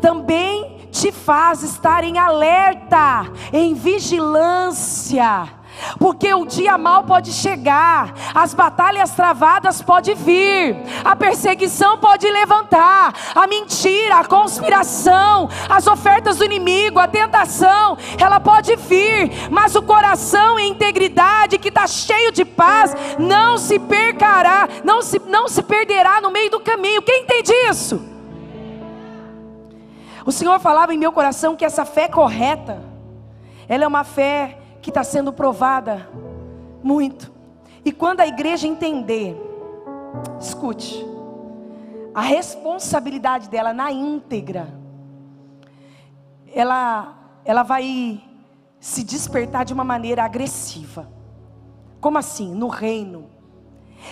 também 0.00 0.88
te 0.90 1.10
faz 1.10 1.62
estar 1.62 2.04
em 2.04 2.18
alerta, 2.18 3.30
em 3.52 3.74
vigilância 3.74 5.61
porque 5.98 6.32
o 6.32 6.44
dia 6.44 6.76
mal 6.78 7.04
pode 7.04 7.32
chegar, 7.32 8.14
as 8.34 8.54
batalhas 8.54 9.10
travadas 9.10 9.82
podem 9.82 10.14
vir, 10.14 10.76
a 11.04 11.14
perseguição 11.16 11.98
pode 11.98 12.28
levantar, 12.30 13.14
a 13.34 13.46
mentira, 13.46 14.16
a 14.16 14.24
conspiração, 14.24 15.48
as 15.68 15.86
ofertas 15.86 16.38
do 16.38 16.44
inimigo, 16.44 16.98
a 16.98 17.08
tentação, 17.08 17.96
ela 18.18 18.40
pode 18.40 18.74
vir, 18.76 19.50
mas 19.50 19.74
o 19.74 19.82
coração 19.82 20.58
em 20.58 20.70
integridade 20.70 21.58
que 21.58 21.68
está 21.68 21.86
cheio 21.86 22.32
de 22.32 22.44
paz, 22.44 22.94
não 23.18 23.58
se 23.58 23.78
percará, 23.78 24.68
não 24.84 25.02
se, 25.02 25.20
não 25.26 25.48
se 25.48 25.62
perderá 25.62 26.20
no 26.20 26.30
meio 26.30 26.50
do 26.50 26.60
caminho. 26.60 27.02
Quem 27.02 27.22
entende 27.22 27.52
isso? 27.68 28.02
O 30.24 30.30
Senhor 30.30 30.58
falava 30.60 30.94
em 30.94 30.98
meu 30.98 31.12
coração 31.12 31.56
que 31.56 31.64
essa 31.64 31.84
fé 31.84 32.08
correta, 32.08 32.82
ela 33.68 33.84
é 33.84 33.86
uma 33.86 34.04
fé 34.04 34.61
que 34.82 34.90
está 34.90 35.04
sendo 35.04 35.32
provada 35.32 36.08
muito. 36.82 37.32
E 37.84 37.92
quando 37.92 38.20
a 38.20 38.26
igreja 38.26 38.66
entender, 38.66 39.36
escute, 40.40 41.06
a 42.12 42.20
responsabilidade 42.20 43.48
dela 43.48 43.72
na 43.72 43.90
íntegra, 43.90 44.68
ela, 46.52 47.14
ela 47.44 47.62
vai 47.62 48.22
se 48.78 49.02
despertar 49.02 49.64
de 49.64 49.72
uma 49.72 49.84
maneira 49.84 50.24
agressiva. 50.24 51.08
Como 52.00 52.18
assim? 52.18 52.52
No 52.52 52.66
reino. 52.66 53.30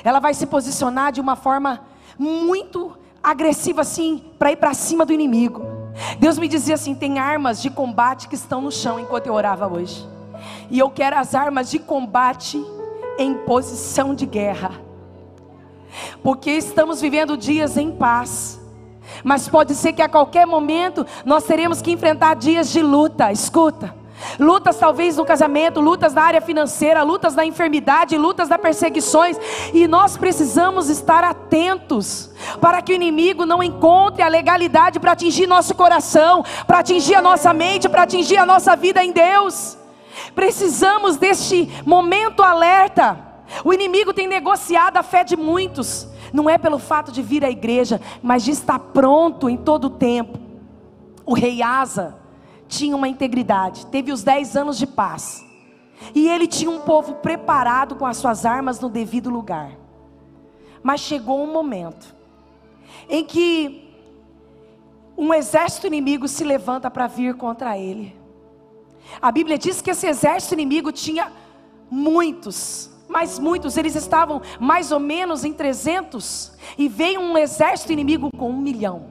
Ela 0.05 0.21
vai 0.21 0.33
se 0.33 0.47
posicionar 0.47 1.13
de 1.13 1.21
uma 1.21 1.35
forma 1.35 1.85
muito 2.17 2.97
agressiva, 3.23 3.83
assim, 3.83 4.25
para 4.39 4.53
ir 4.53 4.57
para 4.57 4.73
cima 4.73 5.05
do 5.05 5.13
inimigo. 5.13 5.65
Deus 6.19 6.39
me 6.39 6.47
dizia 6.47 6.77
assim: 6.77 6.95
tem 6.95 7.19
armas 7.19 7.61
de 7.61 7.69
combate 7.69 8.29
que 8.29 8.37
estão 8.37 8.61
no 8.61 8.71
chão 8.71 8.99
enquanto 9.01 9.27
eu 9.27 9.35
orava 9.35 9.67
hoje. 9.67 10.09
E 10.71 10.79
eu 10.79 10.91
quero 10.91 11.17
as 11.17 11.35
armas 11.35 11.71
de 11.71 11.79
combate 11.79 12.63
em 13.19 13.35
posição 13.35 14.15
de 14.15 14.27
guerra. 14.27 14.73
Porque 16.23 16.51
estamos 16.51 17.01
vivendo 17.01 17.37
dias 17.37 17.77
em 17.77 17.91
paz. 17.91 18.61
Mas 19.25 19.49
pode 19.49 19.75
ser 19.75 19.93
que 19.93 20.03
a 20.03 20.09
qualquer 20.09 20.47
momento 20.47 21.07
nós 21.25 21.45
teremos 21.45 21.83
que 21.83 21.91
enfrentar 21.91 22.35
dias 22.35 22.71
de 22.71 22.81
luta. 22.81 23.33
Escuta. 23.33 24.01
Lutas 24.39 24.77
talvez 24.77 25.17
no 25.17 25.25
casamento, 25.25 25.81
lutas 25.81 26.15
na 26.15 26.23
área 26.23 26.41
financeira, 26.41 27.03
lutas 27.03 27.35
na 27.35 27.45
enfermidade, 27.45 28.19
lutas 28.19 28.49
nas 28.49 28.61
perseguições, 28.61 29.39
e 29.73 29.89
nós 29.89 30.17
precisamos 30.17 30.91
estar 30.91 31.25
atentos 31.25 32.31
para 32.61 32.83
que 32.83 32.93
o 32.93 32.95
inimigo 32.95 33.47
não 33.47 33.63
encontre 33.63 34.23
a 34.23 34.29
legalidade 34.29 35.01
para 35.01 35.13
atingir 35.13 35.47
nosso 35.47 35.75
coração, 35.75 36.45
para 36.67 36.81
atingir 36.81 37.15
a 37.15 37.23
nossa 37.23 37.53
mente, 37.53 37.89
para 37.89 38.03
atingir 38.03 38.37
a 38.37 38.47
nossa 38.47 38.77
vida 38.77 39.03
em 39.03 39.13
Deus. 39.13 39.80
Precisamos 40.35 41.17
deste 41.17 41.69
momento 41.85 42.43
alerta. 42.43 43.19
O 43.65 43.73
inimigo 43.73 44.13
tem 44.15 44.27
negociado 44.27 44.97
a 44.97 45.03
fé 45.03 45.25
de 45.25 45.37
muitos. 45.37 46.09
Não 46.33 46.49
é 46.49 46.57
pelo 46.57 46.79
fato 46.79 47.11
de 47.11 47.23
vir 47.23 47.45
à 47.45 47.51
igreja, 47.51 48.01
mas 48.23 48.45
de 48.45 48.53
estar 48.53 48.79
pronto 48.79 49.49
em 49.49 49.57
todo 49.57 49.87
o 49.87 49.91
tempo. 49.91 50.39
O 51.27 51.35
rei 51.35 51.63
Asa 51.63 52.17
tinha 52.69 52.97
uma 52.97 53.09
integridade, 53.09 53.87
teve 53.87 54.13
os 54.13 54.23
dez 54.23 54.57
anos 54.57 54.79
de 54.79 54.87
paz. 54.87 55.45
E 56.15 56.29
ele 56.29 56.47
tinha 56.47 56.71
um 56.71 56.81
povo 56.81 57.15
preparado 57.15 57.97
com 57.97 58.07
as 58.07 58.17
suas 58.17 58.47
armas 58.47 58.81
no 58.81 58.89
devido 58.89 59.29
lugar. 59.29 59.73
Mas 60.83 61.01
chegou 61.01 61.43
um 61.43 61.53
momento 61.53 62.15
em 63.09 63.25
que 63.25 63.89
um 65.17 65.35
exército 65.35 65.87
inimigo 65.87 66.27
se 66.27 66.45
levanta 66.45 66.91
para 66.91 67.07
vir 67.07 67.35
contra 67.35 67.77
ele. 67.77 68.20
A 69.21 69.33
Bíblia 69.33 69.59
diz 69.59 69.81
que 69.81 69.91
esse 69.91 70.07
exército 70.07 70.55
inimigo 70.55 70.93
tinha 70.93 71.33
muitos, 71.91 72.91
mas 73.09 73.39
muitos, 73.39 73.77
eles 73.77 73.97
estavam 73.97 74.41
mais 74.61 74.93
ou 74.93 75.01
menos 75.01 75.45
em 75.45 75.53
300, 75.53 76.53
e 76.79 76.89
veio 76.89 77.21
um 77.21 77.37
exército 77.37 77.93
inimigo 77.93 78.31
com 78.37 78.51
um 78.51 78.61
milhão. 78.61 79.07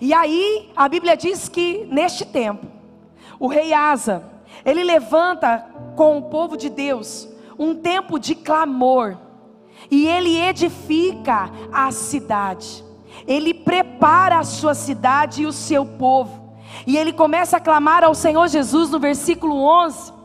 E 0.00 0.12
aí 0.12 0.70
a 0.74 0.88
Bíblia 0.88 1.16
diz 1.16 1.48
que 1.48 1.86
neste 1.90 2.24
tempo, 2.24 2.66
o 3.38 3.46
rei 3.46 3.72
Asa, 3.72 4.24
ele 4.64 4.82
levanta 4.82 5.66
com 5.94 6.18
o 6.18 6.22
povo 6.22 6.56
de 6.56 6.68
Deus 6.68 7.28
um 7.58 7.74
tempo 7.74 8.18
de 8.18 8.34
clamor, 8.34 9.16
e 9.90 10.06
ele 10.06 10.36
edifica 10.38 11.50
a 11.72 11.92
cidade, 11.92 12.84
ele 13.26 13.54
prepara 13.54 14.38
a 14.38 14.44
sua 14.44 14.74
cidade 14.74 15.42
e 15.42 15.46
o 15.46 15.52
seu 15.52 15.86
povo. 15.86 16.45
E 16.86 16.96
ele 16.96 17.12
começa 17.12 17.58
a 17.58 17.60
clamar 17.60 18.02
ao 18.02 18.14
Senhor 18.14 18.48
Jesus 18.48 18.90
no 18.90 18.98
versículo 18.98 19.56
11. 19.56 20.16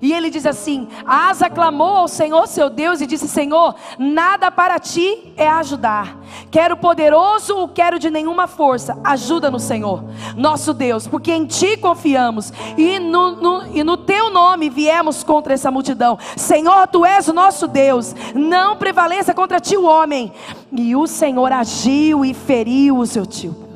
E 0.00 0.12
ele 0.12 0.30
diz 0.30 0.46
assim: 0.46 0.88
Asa 1.04 1.50
clamou 1.50 1.96
ao 1.96 2.08
Senhor 2.08 2.46
seu 2.46 2.70
Deus 2.70 3.00
e 3.00 3.06
disse: 3.06 3.26
Senhor, 3.26 3.74
nada 3.98 4.50
para 4.50 4.78
ti 4.78 5.32
é 5.36 5.48
ajudar. 5.48 6.16
Quero 6.50 6.76
poderoso 6.76 7.56
ou 7.56 7.68
quero 7.68 7.98
de 7.98 8.10
nenhuma 8.10 8.46
força. 8.46 8.98
Ajuda 9.02 9.50
no 9.50 9.58
Senhor, 9.58 10.04
nosso 10.36 10.72
Deus, 10.72 11.06
porque 11.06 11.32
em 11.32 11.46
ti 11.46 11.76
confiamos 11.76 12.52
e 12.76 12.98
no, 12.98 13.32
no, 13.36 13.76
e 13.76 13.82
no 13.82 13.96
teu 13.96 14.30
nome 14.30 14.70
viemos 14.70 15.24
contra 15.24 15.54
essa 15.54 15.70
multidão. 15.70 16.18
Senhor, 16.36 16.86
tu 16.86 17.04
és 17.04 17.26
o 17.28 17.32
nosso 17.32 17.66
Deus. 17.66 18.14
Não 18.34 18.76
prevaleça 18.76 19.34
contra 19.34 19.60
ti 19.60 19.76
o 19.76 19.84
homem. 19.84 20.32
E 20.70 20.94
o 20.94 21.06
Senhor 21.06 21.50
agiu 21.50 22.24
e 22.24 22.32
feriu 22.34 22.98
o 22.98 23.06
seu 23.06 23.26
tio. 23.26 23.67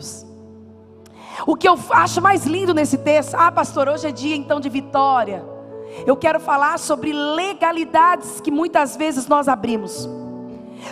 O 1.46 1.56
que 1.56 1.68
eu 1.68 1.78
acho 1.90 2.22
mais 2.22 2.46
lindo 2.46 2.72
nesse 2.72 2.98
texto, 2.98 3.34
ah, 3.34 3.50
pastor, 3.50 3.88
hoje 3.88 4.06
é 4.06 4.12
dia 4.12 4.36
então 4.36 4.60
de 4.60 4.68
vitória. 4.68 5.44
Eu 6.06 6.16
quero 6.16 6.38
falar 6.38 6.78
sobre 6.78 7.12
legalidades 7.12 8.40
que 8.40 8.50
muitas 8.50 8.96
vezes 8.96 9.26
nós 9.26 9.48
abrimos. 9.48 10.08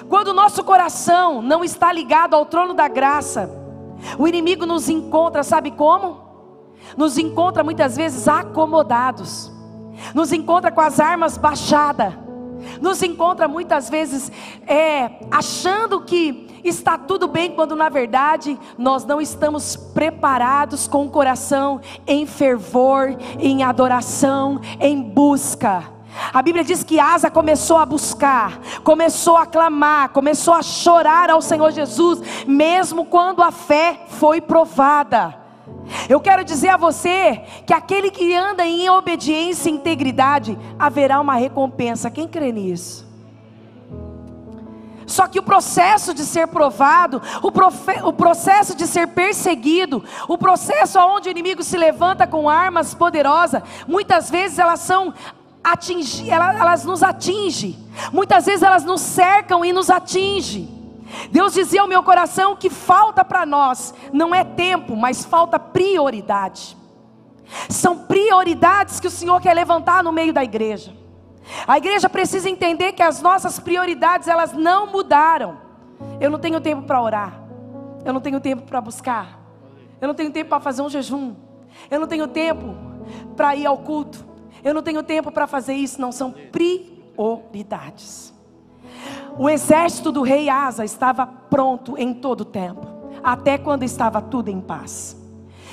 Quando 0.09 0.29
o 0.29 0.35
nosso 0.35 0.63
coração 0.65 1.41
não 1.41 1.65
está 1.65 1.93
ligado 1.93 2.35
ao 2.35 2.45
trono 2.47 2.75
da 2.75 2.89
graça, 2.89 3.51
o 4.19 4.27
inimigo 4.27 4.67
nos 4.67 4.89
encontra, 4.89 5.43
sabe 5.43 5.71
como? 5.71 6.21
Nos 6.97 7.17
encontra 7.17 7.63
muitas 7.63 7.97
vezes 7.97 8.27
acomodados, 8.27 9.51
nos 10.15 10.33
encontra 10.33 10.73
com 10.73 10.81
as 10.81 10.99
armas 10.99 11.39
baixadas, 11.39 12.13
nos 12.81 13.03
encontra 13.03 13.47
muitas 13.47 13.89
vezes 13.89 14.31
é, 14.67 15.11
achando 15.31 16.01
que 16.01 16.50
está 16.65 16.99
tudo 16.99 17.27
bem, 17.27 17.53
quando 17.53 17.75
na 17.77 17.89
verdade 17.89 18.59
nós 18.77 19.05
não 19.05 19.21
estamos 19.21 19.77
preparados 19.77 20.87
com 20.87 21.07
o 21.07 21.11
coração 21.11 21.81
em 22.07 22.27
fervor, 22.27 23.17
em 23.39 23.63
adoração, 23.63 24.61
em 24.79 25.01
busca. 25.01 25.85
A 26.33 26.43
Bíblia 26.43 26.65
diz 26.65 26.83
que 26.83 26.99
Asa 26.99 27.31
começou 27.31 27.79
a 27.79 27.87
buscar, 27.87 28.61
começou 28.83 29.37
a 29.37 29.47
clamar, 29.47 30.11
começou 30.11 30.55
a 30.55 30.63
chorar 30.63 31.31
ao 31.31 31.41
Senhor 31.41 31.71
Jesus, 31.71 32.21
mesmo 32.47 33.05
quando 33.05 33.43
a 33.43 33.51
fé 33.51 34.07
foi 34.09 34.41
provada. 34.41 35.37
Eu 36.09 36.21
quero 36.21 36.45
dizer 36.45 36.69
a 36.69 36.77
você 36.77 37.43
que 37.67 37.73
aquele 37.73 38.11
que 38.11 38.35
anda 38.35 38.65
em 38.65 38.89
obediência 38.89 39.69
e 39.69 39.73
integridade, 39.73 40.59
haverá 40.79 41.21
uma 41.21 41.35
recompensa. 41.35 42.11
Quem 42.11 42.29
crê 42.29 42.53
nisso? 42.53 43.10
Só 45.11 45.27
que 45.27 45.41
o 45.41 45.43
processo 45.43 46.15
de 46.15 46.25
ser 46.25 46.47
provado, 46.47 47.21
o, 47.43 47.51
profe, 47.51 48.01
o 48.05 48.13
processo 48.13 48.77
de 48.77 48.87
ser 48.87 49.09
perseguido, 49.09 50.05
o 50.29 50.39
processo 50.39 51.01
onde 51.01 51.29
o 51.29 51.33
inimigo 51.33 51.65
se 51.65 51.77
levanta 51.77 52.29
com 52.29 52.49
armas 52.49 52.95
poderosas, 52.95 53.61
muitas 53.89 54.31
vezes 54.31 54.61
elas 54.61 54.79
são 54.79 55.13
atingir, 55.65 56.31
elas, 56.31 56.61
elas 56.61 56.85
nos 56.85 57.03
atingem. 57.03 57.77
Muitas 58.13 58.47
vezes 58.47 58.63
elas 58.63 58.85
nos 58.85 59.01
cercam 59.01 59.65
e 59.65 59.73
nos 59.73 59.91
atingem. 59.91 60.79
Deus 61.33 61.55
dizia 61.55 61.83
ao 61.83 61.89
meu 61.89 62.05
coração 62.05 62.55
que 62.55 62.71
falta 62.71 63.25
para 63.25 63.45
nós 63.45 63.93
não 64.13 64.33
é 64.33 64.45
tempo, 64.45 64.95
mas 64.95 65.25
falta 65.25 65.59
prioridade. 65.59 66.77
São 67.69 67.99
prioridades 67.99 69.01
que 69.01 69.09
o 69.09 69.11
Senhor 69.11 69.41
quer 69.41 69.55
levantar 69.55 70.05
no 70.05 70.13
meio 70.13 70.33
da 70.33 70.45
igreja. 70.45 71.00
A 71.67 71.79
igreja 71.79 72.09
precisa 72.09 72.49
entender 72.49 72.93
que 72.93 73.03
as 73.03 73.21
nossas 73.21 73.59
prioridades 73.59 74.29
elas 74.29 74.53
não 74.53 74.87
mudaram. 74.87 75.59
Eu 76.21 76.31
não 76.31 76.39
tenho 76.39 76.61
tempo 76.61 76.83
para 76.83 77.01
orar. 77.01 77.41
Eu 78.05 78.13
não 78.13 78.21
tenho 78.21 78.41
tempo 78.41 78.63
para 78.63 78.81
buscar. 78.81 79.41
Eu 80.01 80.09
não 80.09 80.15
tenho 80.15 80.31
tempo 80.31 80.49
para 80.49 80.61
fazer 80.61 80.83
um 80.83 80.89
jejum. 80.89 81.35
Eu 81.91 82.01
não 82.01 82.07
tenho 82.07 82.27
tempo 82.27 82.75
para 83.37 83.55
ir 83.55 83.67
ao 83.67 83.79
culto. 83.79 84.25
Eu 84.63 84.75
não 84.75 84.83
tenho 84.83 85.03
tempo 85.03 85.31
para 85.31 85.47
fazer 85.47 85.75
isso. 85.75 86.01
Não 86.01 86.13
são 86.13 86.33
prioridades. 86.53 88.33
O 89.39 89.49
exército 89.49 90.13
do 90.13 90.23
rei 90.23 90.49
Asa 90.49 90.85
estava 90.85 91.27
pronto 91.27 91.97
em 91.97 92.13
todo 92.13 92.43
o 92.43 92.45
tempo, 92.45 92.87
até 93.23 93.57
quando 93.57 93.83
estava 93.83 94.21
tudo 94.21 94.49
em 94.49 94.61
paz. 94.61 95.17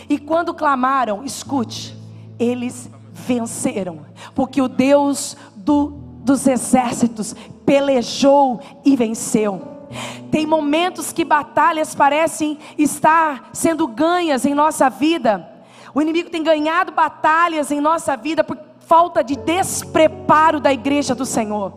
E 0.10 0.18
quando 0.18 0.54
clamaram, 0.54 1.24
escute, 1.24 1.96
eles 2.40 2.90
venceram, 3.12 4.06
porque 4.34 4.62
o 4.62 4.68
Deus 4.70 5.36
do, 5.68 5.88
dos 6.24 6.48
exércitos 6.48 7.36
pelejou 7.66 8.62
e 8.86 8.96
venceu. 8.96 9.62
Tem 10.32 10.46
momentos 10.46 11.12
que 11.12 11.26
batalhas 11.26 11.94
parecem 11.94 12.58
estar 12.78 13.50
sendo 13.52 13.86
ganhas 13.86 14.46
em 14.46 14.54
nossa 14.54 14.90
vida. 14.90 15.46
O 15.94 16.02
inimigo 16.02 16.30
tem 16.30 16.42
ganhado 16.42 16.94
batalhas 16.94 17.70
em 17.70 17.82
nossa 17.82 18.16
vida 18.16 18.46
por 18.46 18.58
falta 18.80 19.22
de 19.22 19.36
despreparo 19.36 20.62
da 20.62 20.72
igreja 20.72 21.14
do 21.14 21.26
Senhor. 21.26 21.74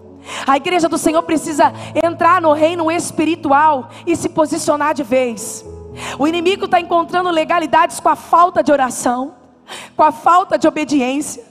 A 0.47 0.57
igreja 0.57 0.89
do 0.89 0.99
Senhor 0.99 1.23
precisa 1.25 1.73
entrar 2.01 2.41
no 2.41 2.53
reino 2.53 2.91
espiritual 2.93 3.91
e 4.07 4.15
se 4.15 4.29
posicionar 4.29 4.95
de 4.95 5.03
vez. 5.03 5.65
O 6.19 6.29
inimigo 6.29 6.67
está 6.67 6.81
encontrando 6.81 7.31
legalidades 7.31 7.99
com 7.99 8.09
a 8.09 8.17
falta 8.17 8.63
de 8.63 8.71
oração, 8.71 9.35
com 9.97 10.05
a 10.05 10.13
falta 10.13 10.57
de 10.57 10.69
obediência, 10.69 11.43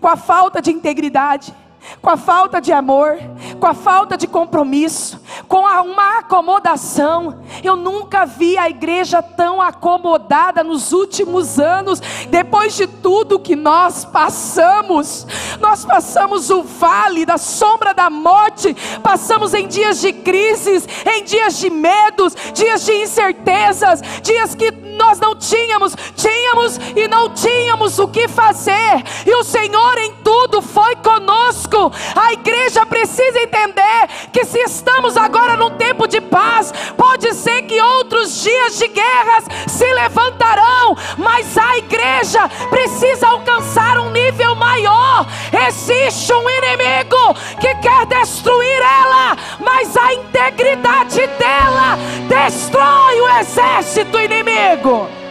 com 0.00 0.08
a 0.08 0.16
falta 0.16 0.60
de 0.60 0.70
integridade 0.70 1.54
com 2.00 2.10
a 2.10 2.16
falta 2.16 2.60
de 2.60 2.72
amor, 2.72 3.18
com 3.58 3.66
a 3.66 3.74
falta 3.74 4.16
de 4.16 4.26
compromisso, 4.26 5.20
com 5.48 5.66
a, 5.66 5.82
uma 5.82 6.18
acomodação. 6.18 7.40
Eu 7.62 7.76
nunca 7.76 8.24
vi 8.24 8.56
a 8.56 8.68
igreja 8.68 9.22
tão 9.22 9.60
acomodada 9.60 10.62
nos 10.62 10.92
últimos 10.92 11.58
anos, 11.58 12.00
depois 12.28 12.76
de 12.76 12.86
tudo 12.86 13.38
que 13.38 13.56
nós 13.56 14.04
passamos. 14.04 15.26
Nós 15.60 15.84
passamos 15.84 16.50
o 16.50 16.62
vale 16.62 17.24
da 17.24 17.38
sombra 17.38 17.94
da 17.94 18.10
morte, 18.10 18.74
passamos 19.02 19.54
em 19.54 19.66
dias 19.66 20.00
de 20.00 20.12
crises, 20.12 20.86
em 21.06 21.24
dias 21.24 21.58
de 21.58 21.70
medos, 21.70 22.34
dias 22.52 22.84
de 22.84 22.92
incertezas, 22.92 24.00
dias 24.22 24.54
que 24.54 24.70
nós 24.70 25.18
não 25.18 25.34
tínhamos, 25.36 25.94
tínhamos 26.16 26.78
e 26.96 27.06
não 27.06 27.30
tínhamos 27.30 27.98
o 27.98 28.08
que 28.08 28.26
fazer, 28.28 29.04
e 29.26 29.34
o 29.34 29.44
Senhor 29.44 29.98
em 29.98 30.12
tudo 30.24 30.62
foi 30.62 30.96
conosco. 30.96 31.75
A 32.14 32.32
igreja 32.32 32.86
precisa 32.86 33.38
entender 33.38 34.08
que 34.32 34.44
se 34.44 34.58
estamos 34.60 35.16
agora 35.16 35.56
num 35.56 35.70
tempo 35.70 36.06
de 36.06 36.20
paz, 36.20 36.72
pode 36.96 37.34
ser 37.34 37.62
que 37.62 37.80
outros 37.80 38.42
dias 38.42 38.78
de 38.78 38.88
guerras 38.88 39.44
se 39.66 39.84
levantarão, 39.92 40.96
mas 41.18 41.56
a 41.58 41.76
igreja 41.76 42.48
precisa 42.70 43.28
alcançar 43.28 43.98
um 43.98 44.10
nível 44.10 44.54
maior. 44.54 45.26
Existe 45.68 46.32
um 46.32 46.48
inimigo 46.48 47.34
que 47.60 47.74
quer 47.76 48.06
destruir 48.06 48.80
ela, 48.80 49.36
mas 49.60 49.96
a 49.96 50.14
integridade 50.14 51.26
dela 51.38 51.98
destrói 52.28 53.20
o 53.20 53.28
exército 53.40 54.18
inimigo. 54.18 55.25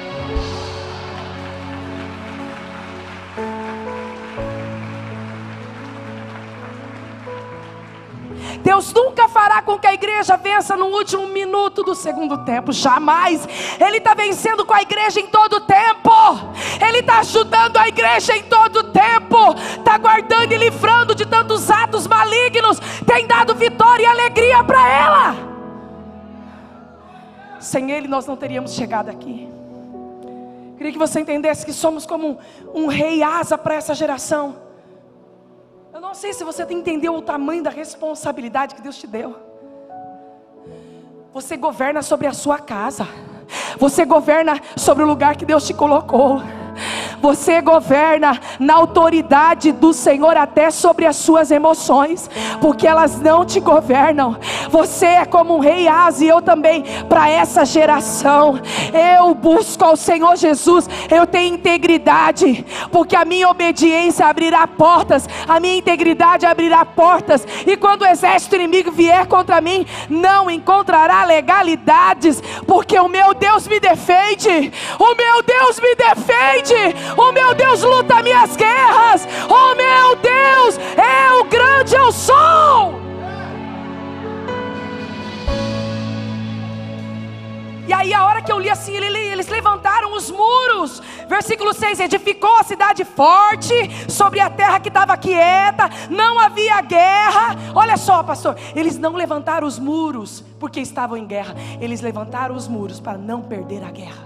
Deus 8.65 8.91
nunca 8.91 9.29
fará 9.29 9.62
com 9.62 9.77
que 9.77 9.86
a 9.86 9.93
igreja 9.93 10.36
vença 10.36 10.75
no 10.75 10.88
último 10.88 11.27
minuto 11.27 11.84
do 11.84 11.93
segundo 11.93 12.39
tempo, 12.39 12.72
jamais. 12.72 13.48
Ele 13.79 13.98
está 13.98 14.15
vencendo 14.15 14.65
com 14.65 14.74
a 14.74 14.81
igreja 14.81 15.19
em 15.19 15.27
todo 15.27 15.62
tempo, 15.62 16.12
Ele 16.84 16.98
está 16.98 17.19
ajudando 17.19 17.77
a 17.77 17.88
igreja 17.88 18.36
em 18.36 18.41
todo 18.41 18.86
tempo, 18.86 19.53
está 19.77 20.00
guardando 20.00 20.51
e 20.51 20.57
livrando 20.57 21.13
de 21.13 21.27
tantos 21.27 21.69
atos 21.69 22.07
malignos, 22.07 22.79
tem 23.05 23.27
dado 23.27 23.53
vitória 23.53 24.01
e 24.01 24.07
alegria 24.07 24.63
para 24.63 24.89
ela. 24.89 25.36
Sem 27.60 27.91
Ele 27.91 28.07
nós 28.07 28.25
não 28.25 28.36
teríamos 28.36 28.74
chegado 28.74 29.10
aqui. 29.10 29.48
Queria 30.75 30.91
que 30.91 30.98
você 30.98 31.19
entendesse 31.19 31.63
que 31.63 31.72
somos 31.72 32.03
como 32.03 32.39
um, 32.74 32.86
um 32.86 32.88
rei 32.88 33.22
asa 33.22 33.60
para 33.60 33.75
essa 33.75 33.93
geração. 33.93 34.64
Eu 35.96 36.02
não 36.02 36.14
sei 36.14 36.34
se 36.34 36.44
você 36.44 36.64
entendeu 36.64 37.16
o 37.16 37.22
tamanho 37.22 37.64
da 37.64 37.70
responsabilidade 37.70 38.75
que 38.75 38.82
Deus 38.82 38.98
te 38.98 39.08
deu. 39.08 39.34
Você 41.32 41.56
governa 41.56 42.02
sobre 42.02 42.28
a 42.28 42.34
sua 42.34 42.60
casa. 42.60 43.08
Você 43.80 44.04
governa 44.04 44.60
sobre 44.76 45.06
o 45.06 45.08
lugar 45.08 45.38
que 45.38 45.46
Deus 45.46 45.65
te 45.65 45.74
colocou. 45.74 46.41
Você 47.26 47.60
governa 47.60 48.40
na 48.60 48.76
autoridade 48.76 49.72
do 49.72 49.94
Senhor 49.94 50.38
até 50.38 50.70
sobre 50.70 51.08
as 51.08 51.16
suas 51.16 51.50
emoções, 51.50 52.30
porque 52.62 52.86
elas 52.88 53.20
não 53.20 53.44
te 53.44 53.60
governam. 53.60 54.38
Você 54.70 55.08
é 55.08 55.26
como 55.26 55.56
um 55.56 55.60
rei 55.60 55.88
Asa 55.88 56.24
e 56.24 56.28
eu 56.28 56.40
também 56.40 56.84
para 57.10 57.28
essa 57.28 57.66
geração. 57.66 58.60
Eu 59.18 59.34
busco 59.34 59.84
ao 59.84 59.96
Senhor 59.96 60.36
Jesus, 60.36 60.88
eu 61.10 61.26
tenho 61.26 61.56
integridade, 61.56 62.64
porque 62.92 63.16
a 63.16 63.26
minha 63.26 63.50
obediência 63.50 64.28
abrirá 64.28 64.68
portas, 64.68 65.28
a 65.48 65.60
minha 65.60 65.78
integridade 65.78 66.46
abrirá 66.46 66.86
portas, 66.86 67.44
e 67.66 67.76
quando 67.76 68.04
o 68.04 68.08
exército 68.08 68.54
inimigo 68.56 68.92
vier 68.92 69.26
contra 69.26 69.60
mim, 69.62 69.88
não 70.08 70.48
encontrará 70.48 71.26
legalidades, 71.26 72.40
porque 72.68 73.00
o 73.00 73.08
meu 73.08 73.34
Deus 73.34 73.68
me 73.68 73.80
defende. 73.80 74.72
O 75.00 75.16
meu 75.16 75.42
Deus 75.42 75.80
me 75.80 75.96
defende. 75.96 77.14
O 77.17 77.32
meu 77.32 77.54
Deus 77.54 77.82
luta 77.82 78.21
minhas 78.21 78.56
guerras. 78.56 79.28
Oh 79.49 79.75
meu 79.75 80.15
Deus, 80.17 80.78
é 80.97 81.34
o 81.34 81.45
grande 81.45 81.95
eu 81.95 82.12
sou. 82.12 83.06
E 87.88 87.93
aí, 87.93 88.13
a 88.13 88.25
hora 88.25 88.41
que 88.41 88.51
eu 88.51 88.60
li 88.60 88.67
assim, 88.67 88.93
eles 88.95 89.47
levantaram 89.47 90.13
os 90.13 90.32
muros. 90.32 91.01
Versículo 91.28 91.71
6: 91.71 91.99
Edificou 91.99 92.58
a 92.58 92.63
cidade 92.63 93.06
forte 93.06 93.73
sobre 94.10 94.39
a 94.39 94.49
terra 94.49 94.80
que 94.80 94.88
estava 94.88 95.15
quieta, 95.15 95.89
não 96.10 96.39
havia 96.39 96.82
guerra. 96.82 97.56
Olha 97.75 97.95
só, 97.95 98.23
pastor, 98.23 98.58
eles 98.75 98.97
não 98.97 99.13
levantaram 99.13 99.67
os 99.67 99.78
muros 99.78 100.43
porque 100.60 100.80
estavam 100.80 101.15
em 101.15 101.28
guerra, 101.28 101.54
eles 101.80 102.01
levantaram 102.01 102.56
os 102.56 102.67
muros 102.67 102.99
para 102.99 103.17
não 103.19 103.41
perder 103.41 103.84
a 103.84 103.91
guerra. 103.91 104.25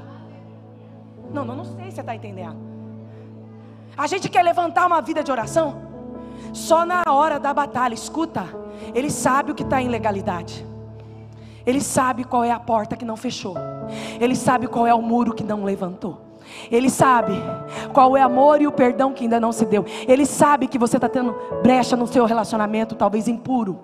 Não, 1.33 1.43
não, 1.43 1.57
não 1.57 1.65
sei 1.65 1.85
se 1.85 1.95
você 1.95 2.01
está 2.01 2.15
entendendo. 2.15 2.68
A 3.99 4.07
gente 4.07 4.29
quer 4.29 4.43
levantar 4.43 4.87
uma 4.87 5.01
vida 5.01 5.21
de 5.21 5.29
oração 5.29 5.75
só 6.53 6.85
na 6.85 7.03
hora 7.09 7.37
da 7.37 7.53
batalha. 7.53 7.93
Escuta, 7.93 8.45
ele 8.95 9.09
sabe 9.09 9.51
o 9.51 9.53
que 9.53 9.61
está 9.61 9.81
em 9.81 9.89
legalidade. 9.89 10.65
Ele 11.65 11.81
sabe 11.81 12.23
qual 12.23 12.41
é 12.41 12.49
a 12.49 12.59
porta 12.61 12.95
que 12.95 13.03
não 13.03 13.17
fechou. 13.17 13.55
Ele 14.17 14.37
sabe 14.37 14.67
qual 14.67 14.87
é 14.87 14.93
o 14.93 15.01
muro 15.01 15.33
que 15.33 15.43
não 15.43 15.65
levantou. 15.65 16.17
Ele 16.71 16.89
sabe 16.89 17.33
qual 17.91 18.15
é 18.15 18.21
o 18.21 18.25
amor 18.25 18.61
e 18.61 18.67
o 18.67 18.71
perdão 18.71 19.11
que 19.11 19.25
ainda 19.25 19.37
não 19.37 19.51
se 19.51 19.65
deu. 19.65 19.83
Ele 20.07 20.25
sabe 20.25 20.69
que 20.69 20.79
você 20.79 20.95
está 20.95 21.09
tendo 21.09 21.35
brecha 21.61 21.97
no 21.97 22.07
seu 22.07 22.23
relacionamento, 22.23 22.95
talvez 22.95 23.27
impuro. 23.27 23.81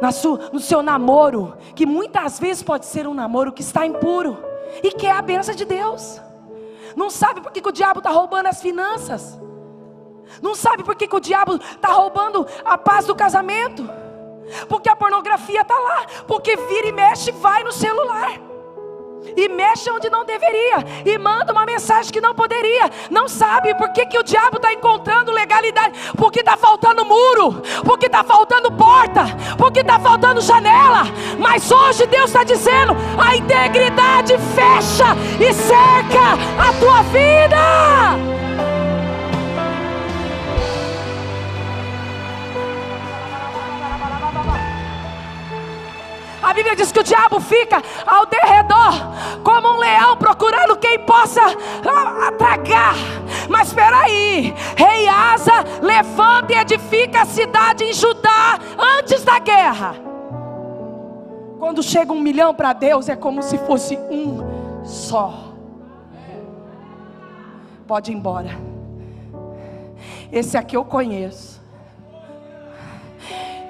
Na 0.00 0.10
no 0.52 0.60
seu 0.60 0.80
namoro, 0.80 1.56
que 1.74 1.84
muitas 1.84 2.38
vezes 2.38 2.62
pode 2.62 2.86
ser 2.86 3.08
um 3.08 3.14
namoro 3.14 3.52
que 3.52 3.62
está 3.62 3.84
impuro 3.84 4.38
e 4.80 4.92
que 4.92 5.08
é 5.08 5.10
a 5.10 5.20
benção 5.20 5.56
de 5.56 5.64
Deus. 5.64 6.22
Não 6.96 7.10
sabe 7.10 7.40
por 7.40 7.50
que, 7.52 7.66
o 7.66 7.72
diabo 7.72 7.98
está 7.98 8.10
roubando 8.10 8.46
as 8.46 8.60
finanças. 8.60 9.38
Não 10.40 10.54
sabe 10.54 10.82
por 10.82 10.94
que, 10.94 11.06
que 11.06 11.16
o 11.16 11.20
diabo 11.20 11.56
está 11.56 11.88
roubando 11.88 12.46
a 12.64 12.76
paz 12.78 13.06
do 13.06 13.14
casamento. 13.14 13.88
Porque 14.68 14.88
a 14.88 14.96
pornografia 14.96 15.62
está 15.62 15.78
lá. 15.78 16.06
Porque 16.26 16.56
vira 16.56 16.88
e 16.88 16.92
mexe, 16.92 17.32
vai 17.32 17.64
no 17.64 17.72
celular 17.72 18.43
e 19.36 19.48
mexe 19.48 19.90
onde 19.90 20.10
não 20.10 20.24
deveria, 20.24 20.84
e 21.04 21.18
manda 21.18 21.52
uma 21.52 21.64
mensagem 21.64 22.12
que 22.12 22.20
não 22.20 22.34
poderia, 22.34 22.90
não 23.10 23.28
sabe 23.28 23.74
por 23.74 23.92
que, 23.92 24.06
que 24.06 24.18
o 24.18 24.22
diabo 24.22 24.56
está 24.56 24.72
encontrando 24.72 25.32
legalidade, 25.32 25.94
porque 26.16 26.40
está 26.40 26.56
faltando 26.56 27.04
muro, 27.04 27.62
porque 27.84 28.06
está 28.06 28.22
faltando 28.22 28.70
porta, 28.72 29.24
porque 29.56 29.80
está 29.80 29.98
faltando 29.98 30.40
janela, 30.40 31.04
mas 31.38 31.70
hoje 31.70 32.06
Deus 32.06 32.26
está 32.26 32.44
dizendo: 32.44 32.96
a 33.18 33.36
integridade 33.36 34.34
fecha 34.54 35.16
e 35.40 35.52
cerca 35.52 36.34
a 36.58 36.72
tua 36.80 37.02
vida. 37.02 38.33
A 46.54 46.56
Bíblia 46.56 46.76
diz 46.76 46.92
que 46.92 47.00
o 47.00 47.02
diabo 47.02 47.40
fica 47.40 47.82
ao 48.06 48.26
derredor, 48.26 48.92
como 49.42 49.72
um 49.72 49.76
leão 49.76 50.16
procurando 50.16 50.76
quem 50.76 51.00
possa 51.00 51.40
atragar. 52.28 52.94
Mas 53.48 53.66
espera 53.68 54.02
aí, 54.02 54.54
rei 54.76 55.08
Asa 55.08 55.64
levanta 55.82 56.52
e 56.52 56.56
edifica 56.56 57.22
a 57.22 57.24
cidade 57.24 57.82
em 57.82 57.92
Judá 57.92 58.56
antes 59.00 59.24
da 59.24 59.40
guerra. 59.40 59.96
Quando 61.58 61.82
chega 61.82 62.12
um 62.12 62.20
milhão 62.20 62.54
para 62.54 62.72
Deus, 62.72 63.08
é 63.08 63.16
como 63.16 63.42
se 63.42 63.58
fosse 63.58 63.96
um 64.08 64.84
só. 64.84 65.34
Pode 67.84 68.12
ir 68.12 68.14
embora. 68.14 68.56
Esse 70.30 70.56
aqui 70.56 70.76
eu 70.76 70.84
conheço. 70.84 71.53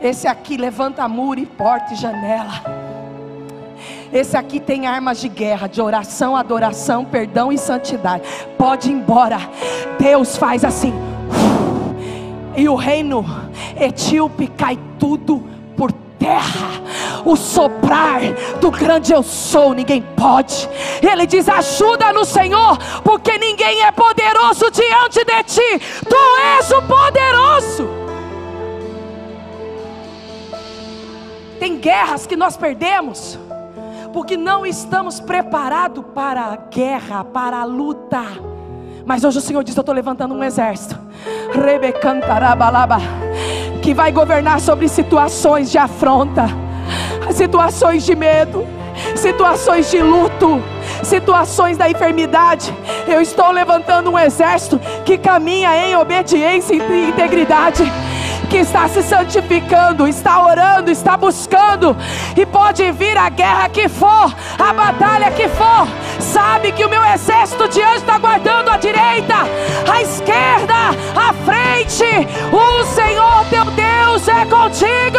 Esse 0.05 0.29
aqui 0.29 0.59
levanta 0.59 1.09
muro 1.09 1.41
e 1.41 1.47
porta 1.47 1.95
e 1.95 1.97
janela. 1.97 2.63
Esse 4.13 4.37
aqui 4.37 4.61
tem 4.61 4.87
armas 4.87 5.19
de 5.19 5.31
guerra, 5.31 5.67
de 5.67 5.81
oração, 5.81 6.37
adoração, 6.37 7.07
perdão 7.07 7.51
e 7.51 7.57
santidade. 7.57 8.23
Pode 8.59 8.91
ir 8.91 8.93
embora. 8.93 9.39
Deus 9.99 10.37
faz 10.37 10.63
assim. 10.63 10.93
E 12.55 12.69
o 12.69 12.75
reino 12.75 13.25
etíope 13.81 14.47
cai 14.47 14.79
tudo 14.99 15.43
por 15.75 15.91
terra. 16.19 16.83
O 17.25 17.35
soprar 17.35 18.21
do 18.61 18.71
grande 18.71 19.11
eu 19.11 19.23
sou, 19.23 19.73
ninguém 19.73 20.03
pode. 20.15 20.69
Ele 21.01 21.27
diz: 21.27 21.49
ajuda 21.49 22.13
no 22.13 22.27
Senhor, 22.27 22.77
porque 23.03 23.39
ninguém 23.39 23.83
é 23.83 23.91
poderoso 23.91 24.71
diante 24.71 25.25
de 25.25 25.43
ti. 25.45 25.81
Tu 26.07 26.17
és 26.59 26.71
o 26.73 26.83
poderoso. 26.83 27.94
Tem 31.65 31.79
guerras 31.79 32.27
que 32.27 32.37
nós 32.37 32.59
perdemos 32.59 33.39
porque 34.13 34.37
não 34.37 34.67
estamos 34.67 35.19
preparados 35.19 36.05
para 36.15 36.43
a 36.43 36.57
guerra, 36.57 37.25
para 37.25 37.57
a 37.57 37.65
luta. 37.65 38.23
Mas 39.07 39.25
hoje 39.25 39.39
o 39.39 39.41
Senhor 39.41 39.65
diz: 39.65 39.75
Eu 39.75 39.81
estou 39.81 39.95
levantando 39.95 40.35
um 40.35 40.45
exército, 40.45 40.95
que 43.83 43.95
vai 43.95 44.13
governar 44.13 44.61
sobre 44.61 44.89
situações 44.89 45.73
de 45.73 45.79
afronta, 45.79 46.49
situações 47.33 48.05
de 48.05 48.15
medo, 48.15 48.67
situações 49.17 49.91
de 49.91 50.03
luto, 50.03 50.63
situações 51.03 51.79
da 51.79 51.89
enfermidade. 51.89 52.75
Eu 53.09 53.23
estou 53.23 53.51
levantando 53.51 54.11
um 54.11 54.19
exército 54.19 54.79
que 55.03 55.17
caminha 55.17 55.75
em 55.75 55.97
obediência 55.97 56.75
e 56.75 57.09
integridade 57.09 57.91
que 58.45 58.59
está 58.59 58.89
se 58.89 59.03
santificando, 59.03 60.07
está 60.07 60.45
orando, 60.45 60.91
está 60.91 61.17
buscando, 61.17 61.97
e 62.37 62.45
pode 62.45 62.91
vir 62.93 63.17
a 63.17 63.29
guerra 63.29 63.69
que 63.69 63.89
for, 63.89 64.35
a 64.59 64.73
batalha 64.73 65.31
que 65.31 65.49
for, 65.49 65.87
sabe 66.21 66.73
que 66.73 66.85
o 66.85 66.89
meu 66.89 67.05
exército 67.05 67.69
de 67.69 67.83
anjos 67.83 67.97
está 67.97 68.19
guardando 68.19 68.71
a 68.71 68.77
direita, 68.77 69.35
a 69.91 70.03
esquerda, 70.03 70.75
a 71.15 71.33
frente, 71.45 72.05
o 72.53 72.85
Senhor 72.85 73.45
teu 73.51 73.65
Deus 73.65 74.29
é 74.29 74.45
contigo. 74.47 75.19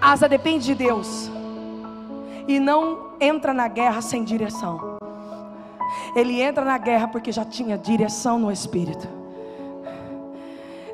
Asa 0.00 0.28
depende 0.28 0.64
de 0.64 0.74
Deus 0.74 1.30
e 2.48 2.58
não 2.58 3.10
entra 3.20 3.52
na 3.52 3.68
guerra 3.68 4.00
sem 4.00 4.24
direção. 4.24 4.99
Ele 6.14 6.40
entra 6.40 6.64
na 6.64 6.78
guerra 6.78 7.08
porque 7.08 7.32
já 7.32 7.44
tinha 7.44 7.78
direção 7.78 8.38
no 8.38 8.50
espírito. 8.50 9.08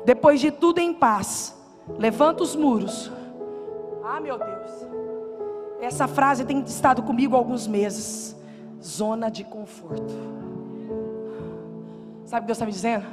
Depois 0.05 0.39
de 0.39 0.51
tudo 0.51 0.79
em 0.79 0.93
paz, 0.93 1.55
levanta 1.97 2.43
os 2.43 2.55
muros. 2.55 3.11
Ah, 4.03 4.19
meu 4.19 4.37
Deus. 4.37 4.87
Essa 5.81 6.07
frase 6.07 6.45
tem 6.45 6.61
estado 6.61 7.03
comigo 7.03 7.35
há 7.35 7.37
alguns 7.37 7.67
meses. 7.67 8.35
Zona 8.81 9.29
de 9.29 9.43
conforto. 9.43 10.13
Sabe 12.25 12.39
o 12.39 12.43
que 12.43 12.47
Deus 12.47 12.57
está 12.57 12.65
me 12.65 12.71
dizendo? 12.71 13.05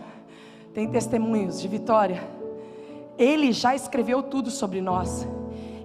Tem 0.73 0.88
testemunhos 0.88 1.61
de 1.61 1.68
vitória. 1.68 2.23
Ele 3.18 3.53
já 3.53 3.75
escreveu 3.75 4.23
tudo 4.23 4.51
sobre 4.51 4.81
nós. 4.81 5.27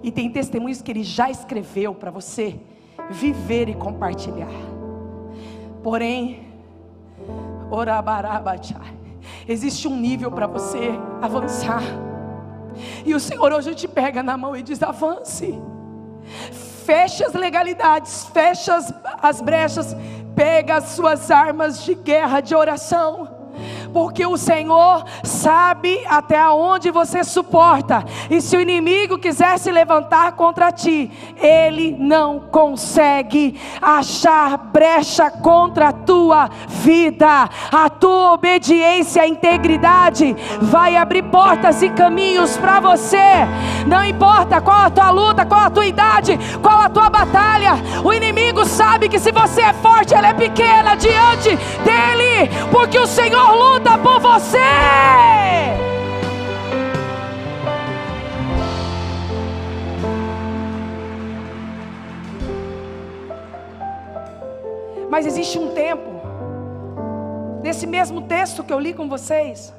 E 0.02 0.10
tem 0.10 0.30
testemunhos 0.30 0.80
que 0.80 0.90
ele 0.90 1.04
já 1.04 1.30
escreveu 1.30 1.94
para 1.94 2.10
você 2.10 2.58
viver 3.10 3.68
e 3.68 3.74
compartilhar. 3.74 4.48
Porém, 5.82 6.46
existe 9.48 9.88
um 9.88 9.96
nível 9.96 10.30
para 10.30 10.46
você 10.46 10.90
avançar. 11.20 11.82
E 13.04 13.14
o 13.14 13.20
Senhor 13.20 13.52
hoje 13.52 13.74
te 13.74 13.88
pega 13.88 14.22
na 14.22 14.36
mão 14.36 14.56
e 14.56 14.62
diz: 14.62 14.82
avance. 14.82 15.58
Feche 16.84 17.24
as 17.24 17.34
legalidades, 17.34 18.24
feche 18.32 18.70
as, 18.70 18.92
as 19.22 19.40
brechas, 19.40 19.96
pega 20.34 20.76
as 20.76 20.84
suas 20.90 21.30
armas 21.30 21.84
de 21.84 21.94
guerra, 21.94 22.40
de 22.40 22.54
oração 22.54 23.29
porque 23.92 24.24
o 24.26 24.36
Senhor 24.36 25.04
sabe 25.22 26.02
até 26.06 26.48
onde 26.48 26.90
você 26.90 27.24
suporta, 27.24 28.04
e 28.28 28.40
se 28.40 28.56
o 28.56 28.60
inimigo 28.60 29.18
quiser 29.18 29.58
se 29.58 29.70
levantar 29.70 30.32
contra 30.32 30.72
ti, 30.72 31.10
ele 31.36 31.96
não 31.98 32.40
consegue 32.40 33.58
achar 33.80 34.56
brecha 34.56 35.30
contra 35.30 35.88
a 35.88 35.92
tua 35.92 36.50
vida, 36.68 37.48
a 37.72 37.88
tua 37.88 38.32
obediência, 38.32 39.22
a 39.22 39.28
integridade 39.28 40.36
vai 40.60 40.96
abrir 40.96 41.22
portas 41.24 41.82
e 41.82 41.90
caminhos 41.90 42.56
para 42.56 42.80
você. 42.80 43.16
Não 43.86 44.04
importa 44.04 44.60
qual 44.60 44.78
a 44.86 44.90
tua 44.90 45.10
luta, 45.10 45.46
qual 45.46 45.60
a 45.60 45.70
tua 45.70 45.86
idade, 45.86 46.38
qual 46.62 46.82
a 46.82 46.88
tua 46.88 47.10
batalha, 47.10 47.72
o 48.04 48.12
inimigo 48.12 48.64
sabe 48.64 49.08
que 49.08 49.18
se 49.18 49.32
você 49.32 49.62
é 49.62 49.72
forte, 49.72 50.14
ela 50.14 50.28
é 50.28 50.34
pequena 50.34 50.94
diante 50.94 51.50
dele, 51.84 52.50
porque 52.70 52.98
o 52.98 53.06
Senhor 53.06 53.54
luta 53.54 53.79
luta 53.80 53.98
por 53.98 54.20
você. 54.20 54.58
Mas 65.08 65.26
existe 65.26 65.58
um 65.58 65.74
tempo, 65.74 66.08
nesse 67.62 67.86
mesmo 67.86 68.22
texto 68.22 68.62
que 68.62 68.72
eu 68.72 68.78
li 68.78 68.94
com 68.94 69.08
vocês, 69.08 69.74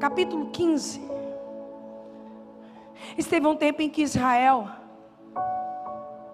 capítulo 0.00 0.46
15. 0.50 1.00
Esteve 3.16 3.46
um 3.46 3.56
tempo 3.56 3.82
em 3.82 3.90
que 3.90 4.02
Israel 4.02 4.68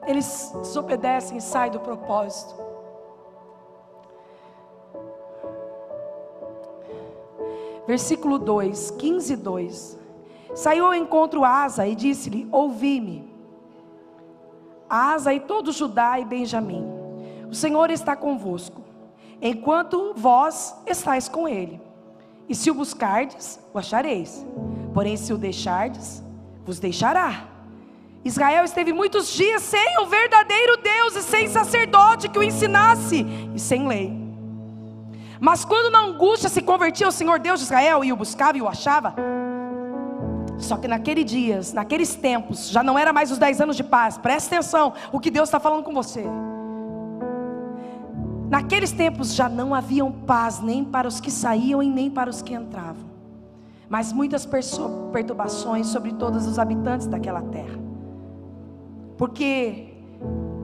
eles 0.08 0.50
desobedecem 0.54 1.36
e 1.36 1.40
saem 1.40 1.70
do 1.70 1.80
propósito. 1.80 2.54
Versículo 7.86 8.38
2, 8.38 8.92
15, 8.92 9.36
2. 9.36 9.98
Saiu 10.54 10.86
ao 10.86 10.94
encontro 10.94 11.44
Asa 11.44 11.86
e 11.86 11.94
disse-lhe: 11.94 12.48
Ouvi-me, 12.50 13.30
Asa 14.88 15.34
e 15.34 15.40
todo 15.40 15.72
Judá 15.72 16.18
e 16.18 16.24
Benjamim, 16.24 16.86
o 17.50 17.54
Senhor 17.54 17.90
está 17.90 18.16
convosco, 18.16 18.82
enquanto 19.42 20.14
vós 20.16 20.74
estáis 20.86 21.28
com 21.28 21.46
ele. 21.46 21.80
E 22.48 22.54
se 22.54 22.70
o 22.70 22.74
buscardes, 22.74 23.60
o 23.74 23.78
achareis. 23.78 24.44
Porém, 24.94 25.18
se 25.18 25.34
o 25.34 25.38
deixardes, 25.38 26.24
vos 26.64 26.78
deixará. 26.78 27.57
Israel 28.28 28.64
esteve 28.64 28.92
muitos 28.92 29.32
dias 29.32 29.62
sem 29.62 29.98
o 30.00 30.06
verdadeiro 30.06 30.76
Deus 30.76 31.16
e 31.16 31.22
sem 31.22 31.48
sacerdote 31.48 32.28
que 32.28 32.38
o 32.38 32.42
ensinasse 32.42 33.26
e 33.54 33.58
sem 33.58 33.88
lei. 33.88 34.12
Mas 35.40 35.64
quando 35.64 35.90
na 35.90 36.00
angústia 36.00 36.50
se 36.50 36.60
convertia 36.60 37.06
ao 37.06 37.12
Senhor 37.12 37.38
Deus 37.38 37.60
de 37.60 37.64
Israel 37.64 38.04
e 38.04 38.12
o 38.12 38.16
buscava 38.16 38.58
e 38.58 38.62
o 38.62 38.68
achava, 38.68 39.14
só 40.58 40.76
que 40.76 40.86
naqueles 40.86 41.24
dias, 41.24 41.72
naqueles 41.72 42.14
tempos, 42.16 42.68
já 42.68 42.82
não 42.82 42.98
era 42.98 43.12
mais 43.14 43.30
os 43.30 43.38
dez 43.38 43.60
anos 43.60 43.76
de 43.76 43.84
paz. 43.84 44.18
Presta 44.18 44.56
atenção, 44.56 44.92
o 45.10 45.18
que 45.18 45.30
Deus 45.30 45.48
está 45.48 45.58
falando 45.58 45.84
com 45.84 45.94
você. 45.94 46.24
Naqueles 48.50 48.92
tempos 48.92 49.34
já 49.34 49.48
não 49.48 49.74
haviam 49.74 50.12
paz 50.12 50.60
nem 50.60 50.84
para 50.84 51.08
os 51.08 51.18
que 51.18 51.30
saíam 51.30 51.82
e 51.82 51.88
nem 51.88 52.10
para 52.10 52.28
os 52.28 52.42
que 52.42 52.52
entravam, 52.52 53.08
mas 53.88 54.12
muitas 54.12 54.46
perturbações 55.12 55.86
sobre 55.86 56.12
todos 56.12 56.46
os 56.46 56.58
habitantes 56.58 57.06
daquela 57.06 57.40
terra. 57.42 57.87
Porque 59.18 59.88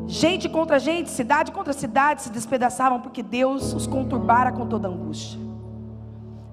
gente 0.07 0.49
contra 0.49 0.79
gente, 0.79 1.11
cidade 1.11 1.51
contra 1.51 1.73
cidade 1.73 2.23
se 2.23 2.31
despedaçavam 2.31 3.01
porque 3.01 3.23
Deus 3.23 3.75
os 3.75 3.87
conturbara 3.87 4.53
com 4.53 4.67
toda 4.67 4.89
angústia. 4.89 5.41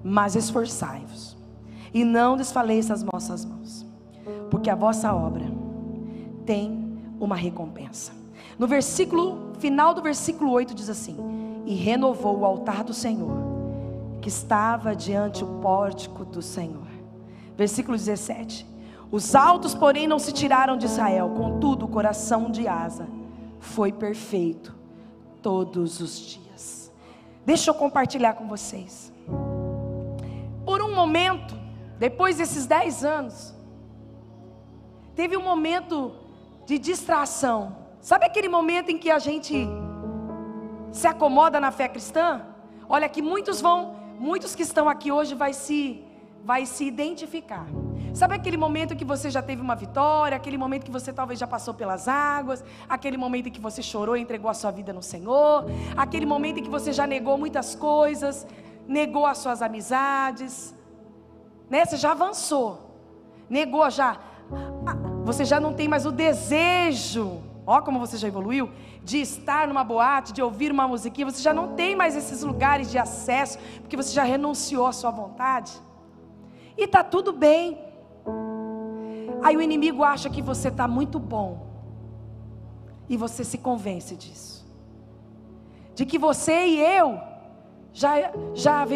Mas 0.02 0.34
esforçai-vos 0.34 1.38
e 1.94 2.04
não 2.04 2.36
desfaleça 2.36 2.92
as 2.92 3.04
vossas 3.04 3.44
mãos, 3.44 3.86
porque 4.50 4.68
a 4.68 4.74
vossa 4.74 5.14
obra 5.14 5.44
tem 6.44 6.98
uma 7.20 7.36
recompensa. 7.36 8.12
No 8.58 8.66
versículo 8.66 9.52
final 9.60 9.94
do 9.94 10.02
versículo 10.02 10.50
8 10.50 10.74
diz 10.74 10.88
assim: 10.88 11.16
E 11.64 11.74
renovou 11.74 12.40
o 12.40 12.44
altar 12.44 12.82
do 12.82 12.92
Senhor, 12.92 13.30
que 14.20 14.28
estava 14.28 14.96
diante 14.96 15.44
o 15.44 15.60
pórtico 15.60 16.24
do 16.24 16.42
Senhor. 16.42 16.88
Versículo 17.56 17.96
17: 17.96 18.66
os 19.12 19.34
altos, 19.34 19.74
porém, 19.74 20.08
não 20.08 20.18
se 20.18 20.32
tiraram 20.32 20.78
de 20.78 20.86
Israel, 20.86 21.34
contudo, 21.36 21.84
o 21.84 21.88
coração 21.88 22.50
de 22.50 22.66
Asa 22.66 23.06
foi 23.60 23.92
perfeito 23.92 24.74
todos 25.42 26.00
os 26.00 26.18
dias. 26.18 26.90
Deixa 27.44 27.70
eu 27.70 27.74
compartilhar 27.74 28.32
com 28.32 28.48
vocês. 28.48 29.12
Por 30.64 30.80
um 30.80 30.94
momento, 30.94 31.54
depois 31.98 32.38
desses 32.38 32.64
dez 32.64 33.04
anos, 33.04 33.54
teve 35.14 35.36
um 35.36 35.42
momento 35.42 36.12
de 36.64 36.78
distração. 36.78 37.76
Sabe 38.00 38.24
aquele 38.24 38.48
momento 38.48 38.90
em 38.90 38.96
que 38.96 39.10
a 39.10 39.18
gente 39.18 39.68
se 40.90 41.06
acomoda 41.06 41.60
na 41.60 41.70
fé 41.70 41.86
cristã? 41.86 42.46
Olha 42.88 43.08
que 43.10 43.20
muitos 43.20 43.60
vão 43.60 44.00
muitos 44.18 44.54
que 44.54 44.62
estão 44.62 44.88
aqui 44.88 45.10
hoje 45.10 45.34
vai 45.34 45.52
se 45.52 46.02
vai 46.44 46.64
se 46.64 46.84
identificar. 46.84 47.66
Sabe 48.14 48.34
aquele 48.34 48.56
momento 48.56 48.94
que 48.94 49.04
você 49.04 49.30
já 49.30 49.40
teve 49.40 49.62
uma 49.62 49.74
vitória, 49.74 50.36
aquele 50.36 50.58
momento 50.58 50.84
que 50.84 50.90
você 50.90 51.12
talvez 51.12 51.38
já 51.38 51.46
passou 51.46 51.72
pelas 51.72 52.08
águas, 52.08 52.62
aquele 52.88 53.16
momento 53.16 53.48
em 53.48 53.50
que 53.50 53.60
você 53.60 53.82
chorou 53.82 54.16
e 54.16 54.20
entregou 54.20 54.50
a 54.50 54.54
sua 54.54 54.70
vida 54.70 54.92
no 54.92 55.02
Senhor, 55.02 55.64
aquele 55.96 56.26
momento 56.26 56.58
em 56.58 56.62
que 56.62 56.70
você 56.70 56.92
já 56.92 57.06
negou 57.06 57.38
muitas 57.38 57.74
coisas, 57.74 58.46
negou 58.86 59.26
as 59.26 59.38
suas 59.38 59.62
amizades, 59.62 60.74
né? 61.70 61.84
Você 61.84 61.96
já 61.96 62.12
avançou, 62.12 62.70
negou 63.48 63.88
já, 63.90 64.18
você 65.24 65.44
já 65.44 65.58
não 65.58 65.72
tem 65.72 65.88
mais 65.88 66.04
o 66.04 66.12
desejo, 66.12 67.40
ó 67.66 67.80
como 67.80 67.98
você 67.98 68.16
já 68.16 68.28
evoluiu, 68.28 68.70
de 69.02 69.20
estar 69.20 69.66
numa 69.66 69.82
boate, 69.82 70.32
de 70.32 70.42
ouvir 70.42 70.70
uma 70.70 70.86
musiquinha, 70.86 71.30
você 71.30 71.42
já 71.42 71.54
não 71.54 71.74
tem 71.74 71.96
mais 71.96 72.14
esses 72.14 72.42
lugares 72.42 72.90
de 72.90 72.98
acesso, 72.98 73.58
porque 73.80 73.96
você 73.96 74.12
já 74.12 74.22
renunciou 74.22 74.86
à 74.86 74.92
sua 74.92 75.10
vontade. 75.10 75.72
E 76.76 76.86
tá 76.86 77.02
tudo 77.02 77.32
bem. 77.32 77.78
Aí 79.42 79.56
o 79.56 79.62
inimigo 79.62 80.02
acha 80.02 80.30
que 80.30 80.40
você 80.40 80.68
está 80.68 80.86
muito 80.86 81.18
bom. 81.18 81.66
E 83.08 83.16
você 83.16 83.44
se 83.44 83.58
convence 83.58 84.14
disso. 84.16 84.64
De 85.94 86.06
que 86.06 86.18
você 86.18 86.66
e 86.66 86.80
eu 86.80 87.20
já, 87.92 88.32
já, 88.54 88.86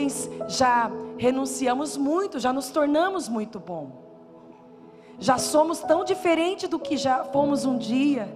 já 0.48 0.90
renunciamos 1.18 1.96
muito, 1.96 2.38
já 2.38 2.52
nos 2.52 2.70
tornamos 2.70 3.28
muito 3.28 3.58
bom. 3.58 4.04
Já 5.18 5.38
somos 5.38 5.80
tão 5.80 6.04
diferentes 6.04 6.68
do 6.68 6.78
que 6.78 6.96
já 6.96 7.24
fomos 7.24 7.64
um 7.64 7.76
dia. 7.76 8.28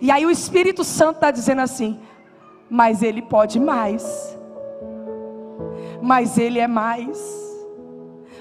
E 0.00 0.10
aí 0.10 0.24
o 0.24 0.30
Espírito 0.30 0.84
Santo 0.84 1.16
está 1.16 1.30
dizendo 1.30 1.60
assim: 1.60 2.00
mas 2.68 3.02
ele 3.02 3.22
pode 3.22 3.58
mais. 3.60 4.36
Mas 6.02 6.38
ele 6.38 6.58
é 6.58 6.66
mais. 6.66 7.45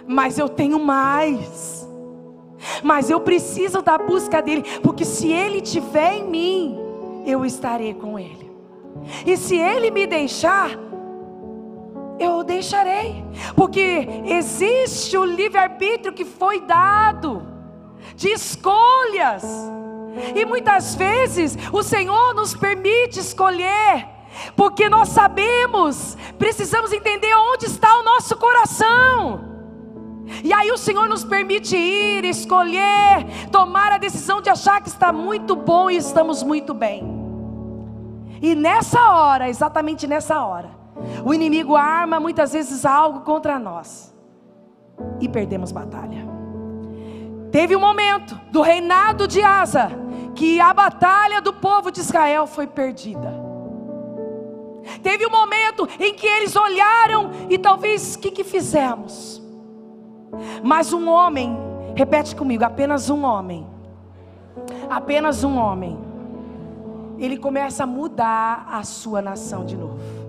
Mas 0.08 0.38
eu 0.38 0.48
tenho 0.48 0.80
mais 0.80 1.86
mas 2.84 3.10
eu 3.10 3.20
preciso 3.20 3.82
da 3.82 3.98
busca 3.98 4.42
dele, 4.42 4.64
porque 4.82 5.06
se 5.06 5.32
ele 5.32 5.60
estiver 5.60 6.14
em 6.14 6.24
mim, 6.24 6.80
eu 7.26 7.46
estarei 7.46 7.94
com 7.94 8.18
ele. 8.18 8.52
E 9.26 9.38
se 9.38 9.58
ele 9.58 9.92
me 9.92 10.08
deixar, 10.08 10.72
eu 12.20 12.38
o 12.38 12.44
deixarei, 12.44 13.24
porque 13.56 14.08
existe 14.26 15.18
o 15.18 15.26
livre-arbítrio 15.26 16.14
que 16.14 16.26
foi 16.26 16.62
dado, 16.62 17.46
de 18.16 18.30
escolhas, 18.30 19.44
e 20.34 20.46
muitas 20.46 20.96
vezes 20.96 21.58
o 21.74 21.84
Senhor 21.84 22.34
nos 22.34 22.56
permite 22.56 23.20
escolher, 23.20 24.08
porque 24.56 24.88
nós 24.88 25.10
sabemos, 25.10 26.18
precisamos 26.40 26.94
entender 26.94 27.34
onde 27.36 27.66
está 27.66 28.00
o 28.00 28.04
nosso 28.04 28.36
coração. 28.38 29.55
E 30.44 30.52
aí 30.54 30.72
o 30.72 30.78
Senhor 30.78 31.08
nos 31.08 31.24
permite 31.24 31.76
ir, 31.76 32.26
escolher, 32.26 33.26
tomar 33.52 33.92
a 33.92 33.98
decisão 33.98 34.42
de 34.42 34.50
achar 34.50 34.82
que 34.82 34.90
está 34.90 35.12
muito 35.12 35.56
bom 35.56 35.90
e 35.90 35.98
estamos 35.98 36.44
muito 36.44 36.74
bem. 36.74 37.04
E 38.42 38.56
nessa 38.56 39.12
hora, 39.12 39.50
exatamente 39.50 40.08
nessa 40.08 40.44
hora, 40.44 40.70
o 41.24 41.34
inimigo 41.34 41.76
arma 41.76 42.20
muitas 42.20 42.54
vezes 42.54 42.86
algo 42.86 43.22
contra 43.22 43.58
nós 43.60 44.14
e 45.20 45.28
perdemos 45.28 45.72
batalha. 45.72 46.26
Teve 47.52 47.76
um 47.76 47.80
momento 47.80 48.40
do 48.52 48.62
reinado 48.62 49.28
de 49.28 49.42
Asa 49.42 49.92
que 50.36 50.60
a 50.60 50.74
batalha 50.74 51.42
do 51.42 51.54
povo 51.54 51.90
de 51.90 52.02
Israel 52.02 52.46
foi 52.46 52.68
perdida. 52.68 53.34
Teve 55.02 55.26
um 55.26 55.30
momento 55.30 55.88
em 56.00 56.14
que 56.14 56.28
eles 56.28 56.56
olharam 56.56 57.32
e 57.50 57.58
talvez 57.58 58.16
o 58.16 58.20
que, 58.20 58.32
que 58.32 58.44
fizemos? 58.44 59.42
Mas 60.64 60.94
um 60.94 61.10
homem, 61.10 61.58
repete 61.96 62.36
comigo, 62.36 62.64
apenas 62.64 63.10
um 63.10 63.24
homem, 63.24 63.66
apenas 64.90 65.44
um 65.44 65.58
homem, 65.58 65.98
ele 67.18 67.38
começa 67.38 67.84
a 67.84 67.88
mudar 67.88 68.68
a 68.70 68.84
sua 68.84 69.22
nação 69.22 69.66
de 69.66 69.76
novo 69.78 70.25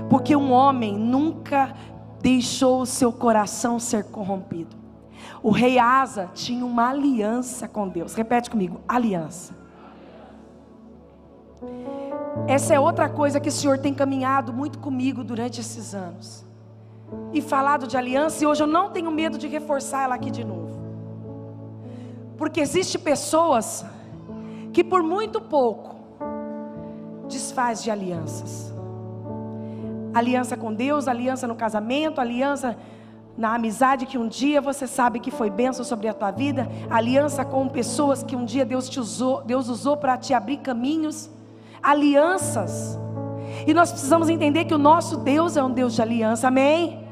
Porque 0.10 0.36
um 0.36 0.52
homem 0.52 0.98
nunca 0.98 1.76
deixou 2.22 2.82
o 2.82 2.86
seu 2.86 3.12
coração 3.12 3.80
ser 3.80 4.06
corrompido. 4.06 4.76
O 5.42 5.52
rei 5.52 5.80
Asa 5.80 6.30
tinha 6.34 6.66
uma 6.66 6.90
aliança 6.90 7.68
com 7.68 7.88
Deus. 7.88 8.14
Repete 8.14 8.50
comigo: 8.50 8.82
aliança. 8.88 9.58
Essa 12.48 12.74
é 12.74 12.80
outra 12.80 13.10
coisa 13.10 13.40
que 13.40 13.50
o 13.50 13.52
Senhor 13.52 13.78
tem 13.78 13.94
caminhado 13.94 14.54
muito 14.54 14.80
comigo 14.80 15.24
durante 15.24 15.60
esses 15.60 15.94
anos. 15.94 16.46
E 17.34 17.42
falado 17.42 17.88
de 17.88 17.98
aliança, 17.98 18.44
e 18.44 18.48
hoje 18.48 18.64
eu 18.64 18.68
não 18.68 18.92
tenho 18.92 19.12
medo 19.12 19.38
de 19.38 19.48
reforçar 19.48 20.04
ela 20.04 20.16
aqui 20.16 20.30
de 20.30 20.44
novo. 20.44 20.80
Porque 22.38 22.60
existe 22.60 22.98
pessoas 22.98 23.86
que 24.72 24.84
por 24.84 25.02
muito 25.02 25.42
pouco 25.42 25.96
desfaz 27.28 27.84
de 27.84 27.92
alianças 27.92 28.74
aliança 30.14 30.58
com 30.58 30.74
Deus, 30.74 31.08
aliança 31.08 31.48
no 31.48 31.56
casamento, 31.56 32.20
aliança 32.20 32.78
na 33.38 33.56
amizade 33.56 34.06
que 34.06 34.18
um 34.18 34.28
dia 34.28 34.60
você 34.60 34.86
sabe 34.86 35.20
que 35.20 35.32
foi 35.32 35.50
bênção 35.50 35.86
sobre 35.86 36.10
a 36.10 36.14
tua 36.14 36.30
vida, 36.30 36.70
aliança 36.90 37.46
com 37.46 37.70
pessoas 37.70 38.22
que 38.22 38.36
um 38.36 38.44
dia 38.44 38.66
Deus 38.66 38.90
te 38.90 39.00
usou, 39.00 39.42
Deus 39.44 39.70
usou 39.70 39.96
para 39.96 40.18
te 40.18 40.34
abrir 40.34 40.58
caminhos, 40.58 41.30
alianças. 41.82 43.00
E 43.66 43.74
nós 43.74 43.92
precisamos 43.92 44.30
entender 44.30 44.66
que 44.66 44.74
o 44.74 44.78
nosso 44.78 45.18
Deus 45.18 45.56
é 45.56 45.64
um 45.64 45.72
Deus 45.72 45.96
de 45.96 46.02
aliança. 46.02 46.50
Amém. 46.50 47.08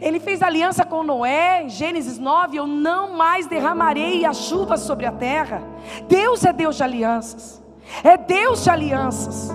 Ele 0.00 0.20
fez 0.20 0.42
aliança 0.42 0.84
com 0.84 1.02
Noé, 1.02 1.68
Gênesis 1.68 2.18
9, 2.18 2.56
eu 2.56 2.66
não 2.66 3.16
mais 3.16 3.46
derramarei 3.46 4.24
a 4.24 4.32
chuva 4.32 4.76
sobre 4.76 5.06
a 5.06 5.12
terra. 5.12 5.62
Deus 6.08 6.44
é 6.44 6.52
Deus 6.52 6.76
de 6.76 6.82
alianças. 6.82 7.62
É 8.04 8.16
Deus 8.16 8.62
de 8.62 8.70
alianças. 8.70 9.50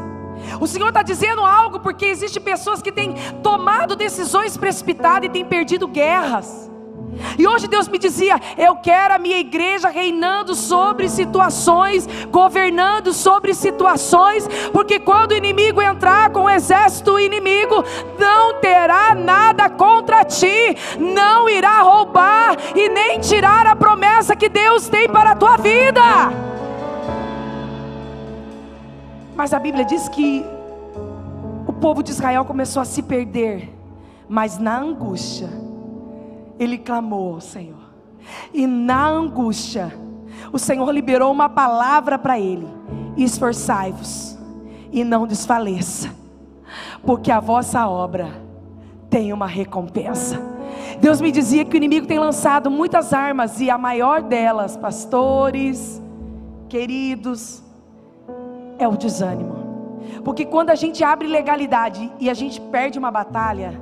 O 0.59 0.67
Senhor 0.67 0.89
está 0.89 1.01
dizendo 1.01 1.41
algo 1.41 1.79
porque 1.79 2.05
existe 2.05 2.39
pessoas 2.39 2.81
que 2.81 2.91
têm 2.91 3.13
tomado 3.43 3.95
decisões 3.95 4.57
precipitadas 4.57 5.27
e 5.27 5.31
têm 5.31 5.45
perdido 5.45 5.87
guerras. 5.87 6.69
E 7.37 7.47
hoje 7.47 7.67
Deus 7.67 7.87
me 7.87 7.97
dizia: 7.97 8.39
Eu 8.57 8.75
quero 8.75 9.13
a 9.13 9.19
minha 9.19 9.37
igreja 9.37 9.89
reinando 9.89 10.55
sobre 10.55 11.09
situações, 11.09 12.07
governando 12.29 13.13
sobre 13.13 13.53
situações, 13.53 14.47
porque 14.71 14.99
quando 14.99 15.31
o 15.31 15.35
inimigo 15.35 15.81
entrar 15.81 16.29
com 16.29 16.43
o 16.43 16.49
exército 16.49 17.19
inimigo, 17.19 17.83
não 18.19 18.59
terá 18.59 19.15
nada 19.15 19.69
contra 19.69 20.23
ti, 20.23 20.77
não 20.99 21.49
irá 21.49 21.81
roubar 21.81 22.55
e 22.75 22.89
nem 22.89 23.19
tirar 23.19 23.65
a 23.67 23.75
promessa 23.75 24.35
que 24.35 24.49
Deus 24.49 24.87
tem 24.87 25.07
para 25.07 25.31
a 25.31 25.35
tua 25.35 25.57
vida. 25.57 26.01
Mas 29.35 29.53
a 29.53 29.59
Bíblia 29.59 29.83
diz 29.83 30.07
que 30.07 30.45
o 31.67 31.73
povo 31.73 32.01
de 32.01 32.11
Israel 32.11 32.45
começou 32.45 32.81
a 32.81 32.85
se 32.85 33.03
perder, 33.03 33.69
mas 34.29 34.57
na 34.57 34.79
angústia, 34.79 35.49
ele 36.57 36.77
clamou 36.77 37.35
ao 37.35 37.41
Senhor, 37.41 37.83
e 38.53 38.65
na 38.65 39.05
angústia, 39.05 39.93
o 40.53 40.57
Senhor 40.57 40.89
liberou 40.91 41.31
uma 41.31 41.49
palavra 41.49 42.17
para 42.17 42.39
ele: 42.39 42.67
esforçai-vos 43.17 44.37
e 44.91 45.03
não 45.03 45.27
desfaleça, 45.27 46.09
porque 47.05 47.29
a 47.29 47.41
vossa 47.41 47.85
obra 47.87 48.29
tem 49.09 49.33
uma 49.33 49.47
recompensa. 49.47 50.39
Deus 50.99 51.19
me 51.19 51.31
dizia 51.31 51.65
que 51.65 51.75
o 51.75 51.77
inimigo 51.77 52.07
tem 52.07 52.19
lançado 52.19 52.71
muitas 52.71 53.11
armas, 53.11 53.59
e 53.59 53.69
a 53.69 53.77
maior 53.77 54.21
delas, 54.21 54.77
pastores, 54.77 56.01
queridos, 56.69 57.64
é 58.77 58.87
o 58.87 58.97
desânimo. 58.97 59.65
Porque 60.23 60.45
quando 60.45 60.69
a 60.69 60.75
gente 60.75 61.03
abre 61.03 61.27
legalidade 61.27 62.11
e 62.19 62.29
a 62.29 62.33
gente 62.33 62.59
perde 62.59 62.97
uma 62.97 63.11
batalha, 63.11 63.79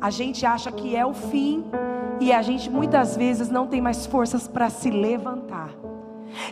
a 0.00 0.10
gente 0.10 0.44
acha 0.44 0.70
que 0.70 0.94
é 0.94 1.04
o 1.04 1.14
fim 1.14 1.64
e 2.20 2.32
a 2.32 2.42
gente 2.42 2.70
muitas 2.70 3.16
vezes 3.16 3.48
não 3.48 3.66
tem 3.66 3.80
mais 3.80 4.06
forças 4.06 4.46
para 4.48 4.70
se 4.70 4.90
levantar. 4.90 5.70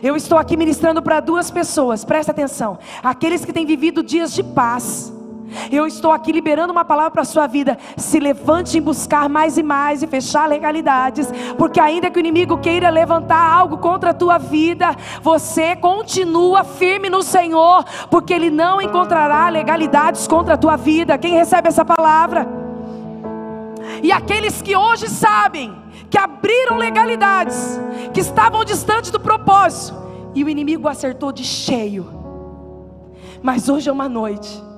Eu 0.01 0.15
estou 0.15 0.37
aqui 0.37 0.57
ministrando 0.57 1.01
para 1.01 1.19
duas 1.19 1.51
pessoas, 1.51 2.03
presta 2.03 2.31
atenção. 2.31 2.79
Aqueles 3.03 3.45
que 3.45 3.53
têm 3.53 3.65
vivido 3.65 4.01
dias 4.01 4.33
de 4.33 4.43
paz, 4.43 5.13
Eu 5.71 5.85
estou 5.85 6.11
aqui 6.11 6.31
liberando 6.31 6.71
uma 6.71 6.85
palavra 6.85 7.11
para 7.11 7.21
a 7.21 7.25
sua 7.25 7.47
vida. 7.47 7.77
Se 7.97 8.19
levante 8.19 8.77
em 8.77 8.81
buscar 8.81 9.29
mais 9.29 9.57
e 9.57 9.63
mais 9.63 10.01
e 10.01 10.07
fechar 10.07 10.47
legalidades, 10.47 11.31
porque 11.57 11.79
ainda 11.79 12.09
que 12.09 12.17
o 12.17 12.19
inimigo 12.19 12.57
queira 12.57 12.89
levantar 12.89 13.53
algo 13.53 13.77
contra 13.77 14.11
a 14.11 14.13
tua 14.13 14.37
vida, 14.37 14.95
você 15.21 15.75
continua 15.75 16.63
firme 16.63 17.09
no 17.09 17.21
Senhor, 17.21 17.83
porque 18.09 18.33
ele 18.33 18.49
não 18.49 18.81
encontrará 18.81 19.49
legalidades 19.49 20.27
contra 20.27 20.55
a 20.55 20.57
tua 20.57 20.75
vida. 20.75 21.17
Quem 21.17 21.33
recebe 21.33 21.67
essa 21.67 21.85
palavra? 21.85 22.47
E 24.01 24.11
aqueles 24.11 24.61
que 24.61 24.75
hoje 24.75 25.07
sabem 25.09 25.75
que 26.09 26.17
abriram 26.17 26.77
legalidades, 26.77 27.79
que 28.13 28.19
estavam 28.19 28.63
distantes 28.63 29.11
do 29.11 29.19
propósito, 29.19 29.95
e 30.33 30.43
o 30.43 30.49
inimigo 30.49 30.87
acertou 30.87 31.31
de 31.31 31.43
cheio. 31.43 32.07
Mas 33.41 33.69
hoje 33.69 33.89
é 33.89 33.91
uma 33.91 34.09
noite 34.09 34.74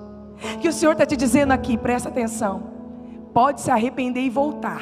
que 0.62 0.67
o 0.67 0.73
Senhor 0.73 0.91
está 0.93 1.06
te 1.06 1.15
dizendo 1.15 1.52
aqui, 1.52 1.78
presta 1.78 2.10
atenção. 2.10 2.63
Pode 3.34 3.62
se 3.62 3.71
arrepender 3.71 4.21
e 4.21 4.30
voltar. 4.30 4.82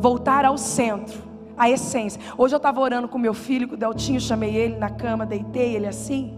Voltar 0.00 0.44
ao 0.44 0.58
centro, 0.58 1.22
à 1.56 1.70
essência. 1.70 2.20
Hoje 2.36 2.54
eu 2.54 2.58
estava 2.58 2.80
orando 2.80 3.08
com 3.08 3.18
meu 3.18 3.34
filho, 3.34 3.68
com 3.68 3.74
o 3.74 3.78
Deltinho, 3.78 4.20
chamei 4.20 4.54
ele 4.54 4.76
na 4.76 4.90
cama, 4.90 5.24
deitei 5.24 5.74
ele 5.76 5.86
assim. 5.86 6.36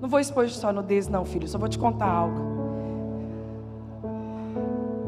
Não 0.00 0.08
vou 0.08 0.20
expor 0.20 0.48
só 0.48 0.72
nudez, 0.72 1.08
não, 1.08 1.24
filho, 1.24 1.48
só 1.48 1.58
vou 1.58 1.68
te 1.68 1.78
contar 1.78 2.08
algo. 2.08 2.56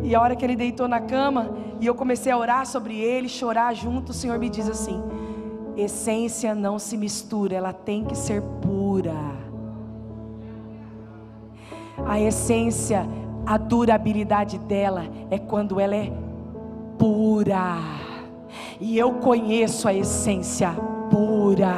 E 0.02 0.14
a 0.14 0.20
hora 0.20 0.36
que 0.36 0.44
ele 0.44 0.56
deitou 0.56 0.88
na 0.88 1.00
cama 1.00 1.50
e 1.80 1.86
eu 1.86 1.94
comecei 1.94 2.32
a 2.32 2.38
orar 2.38 2.66
sobre 2.66 2.98
ele, 2.98 3.28
chorar 3.28 3.74
junto, 3.74 4.10
o 4.10 4.14
Senhor 4.14 4.38
me 4.38 4.48
diz 4.48 4.68
assim: 4.68 5.02
essência 5.76 6.54
não 6.54 6.78
se 6.78 6.96
mistura, 6.96 7.56
ela 7.56 7.72
tem 7.72 8.04
que 8.04 8.16
ser 8.16 8.42
pura. 8.62 9.47
A 12.08 12.18
essência, 12.18 13.06
a 13.46 13.58
durabilidade 13.58 14.58
dela 14.58 15.04
é 15.30 15.38
quando 15.38 15.78
ela 15.78 15.94
é 15.94 16.10
pura. 16.98 17.76
E 18.80 18.96
eu 18.96 19.12
conheço 19.14 19.86
a 19.86 19.94
essência 19.94 20.70
pura. 21.10 21.74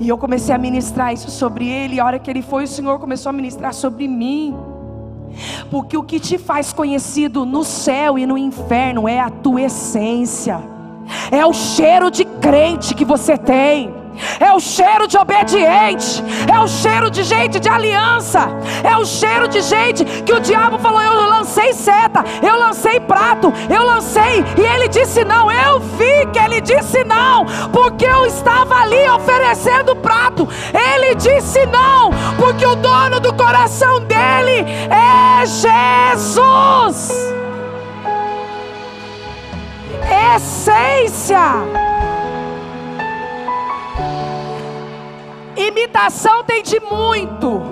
E 0.00 0.08
eu 0.08 0.16
comecei 0.18 0.54
a 0.54 0.58
ministrar 0.58 1.12
isso 1.12 1.30
sobre 1.30 1.68
ele. 1.68 1.96
E 1.96 2.00
a 2.00 2.04
hora 2.06 2.18
que 2.18 2.30
ele 2.30 2.42
foi, 2.42 2.64
o 2.64 2.68
Senhor 2.68 2.98
começou 2.98 3.30
a 3.30 3.32
ministrar 3.32 3.74
sobre 3.74 4.08
mim. 4.08 4.56
Porque 5.70 5.96
o 5.96 6.02
que 6.02 6.18
te 6.18 6.38
faz 6.38 6.72
conhecido 6.72 7.44
no 7.44 7.62
céu 7.62 8.18
e 8.18 8.26
no 8.26 8.38
inferno 8.38 9.06
é 9.06 9.20
a 9.20 9.28
tua 9.28 9.62
essência, 9.62 10.58
é 11.30 11.44
o 11.44 11.52
cheiro 11.52 12.10
de 12.10 12.24
crente 12.24 12.94
que 12.94 13.04
você 13.04 13.36
tem 13.36 14.05
é 14.40 14.52
o 14.52 14.60
cheiro 14.60 15.06
de 15.06 15.16
obediente, 15.16 16.22
é 16.52 16.58
o 16.60 16.68
cheiro 16.68 17.10
de 17.10 17.22
gente 17.22 17.58
de 17.58 17.68
aliança, 17.68 18.48
é 18.82 18.96
o 18.96 19.04
cheiro 19.04 19.48
de 19.48 19.60
gente 19.60 20.04
que 20.04 20.32
o 20.32 20.40
diabo 20.40 20.78
falou: 20.78 21.00
Eu 21.02 21.28
lancei 21.28 21.72
seta, 21.72 22.24
eu 22.42 22.58
lancei 22.58 23.00
prato, 23.00 23.52
eu 23.68 23.84
lancei, 23.84 24.44
e 24.56 24.60
ele 24.60 24.88
disse 24.88 25.24
não. 25.24 25.50
Eu 25.50 25.80
vi 25.80 26.26
que 26.32 26.38
ele 26.38 26.60
disse 26.60 27.04
não, 27.04 27.44
porque 27.72 28.04
eu 28.04 28.26
estava 28.26 28.74
ali 28.76 29.08
oferecendo 29.08 29.96
prato. 29.96 30.48
Ele 30.72 31.14
disse 31.14 31.64
não, 31.66 32.10
porque 32.36 32.66
o 32.66 32.76
dono 32.76 33.20
do 33.20 33.32
coração 33.34 34.00
dele 34.00 34.64
é 34.90 35.46
Jesus. 35.46 37.10
Essência. 40.34 41.95
Imitação 45.96 46.44
tem 46.44 46.62
de 46.62 46.78
muito. 46.78 47.62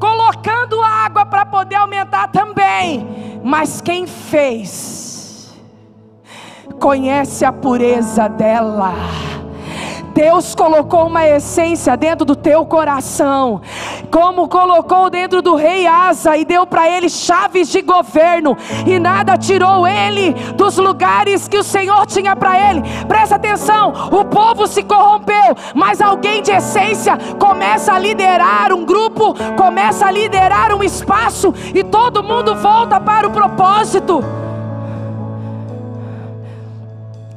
Colocando 0.00 0.82
água 0.82 1.24
para 1.24 1.46
poder 1.46 1.76
aumentar 1.76 2.26
também. 2.32 3.40
Mas 3.44 3.80
quem 3.80 4.04
fez, 4.04 5.56
conhece 6.80 7.44
a 7.44 7.52
pureza 7.52 8.28
dela. 8.28 8.94
Deus 10.12 10.54
colocou 10.54 11.06
uma 11.06 11.26
essência 11.26 11.96
dentro 11.96 12.24
do 12.24 12.36
teu 12.36 12.66
coração, 12.66 13.62
como 14.10 14.46
colocou 14.46 15.08
dentro 15.08 15.40
do 15.40 15.54
rei 15.54 15.86
Asa 15.86 16.36
e 16.36 16.44
deu 16.44 16.66
para 16.66 16.88
ele 16.88 17.08
chaves 17.08 17.68
de 17.68 17.80
governo, 17.80 18.56
e 18.86 18.98
nada 18.98 19.38
tirou 19.38 19.86
ele 19.86 20.34
dos 20.54 20.76
lugares 20.76 21.48
que 21.48 21.56
o 21.56 21.64
Senhor 21.64 22.06
tinha 22.06 22.36
para 22.36 22.70
ele. 22.70 22.82
Presta 23.08 23.36
atenção: 23.36 23.92
o 24.10 24.24
povo 24.24 24.66
se 24.66 24.82
corrompeu, 24.82 25.56
mas 25.74 26.00
alguém 26.00 26.42
de 26.42 26.50
essência 26.50 27.16
começa 27.38 27.92
a 27.92 27.98
liderar 27.98 28.72
um 28.72 28.84
grupo, 28.84 29.34
começa 29.56 30.06
a 30.06 30.10
liderar 30.10 30.74
um 30.74 30.82
espaço, 30.82 31.54
e 31.74 31.82
todo 31.82 32.22
mundo 32.22 32.54
volta 32.54 33.00
para 33.00 33.26
o 33.26 33.30
propósito. 33.30 34.41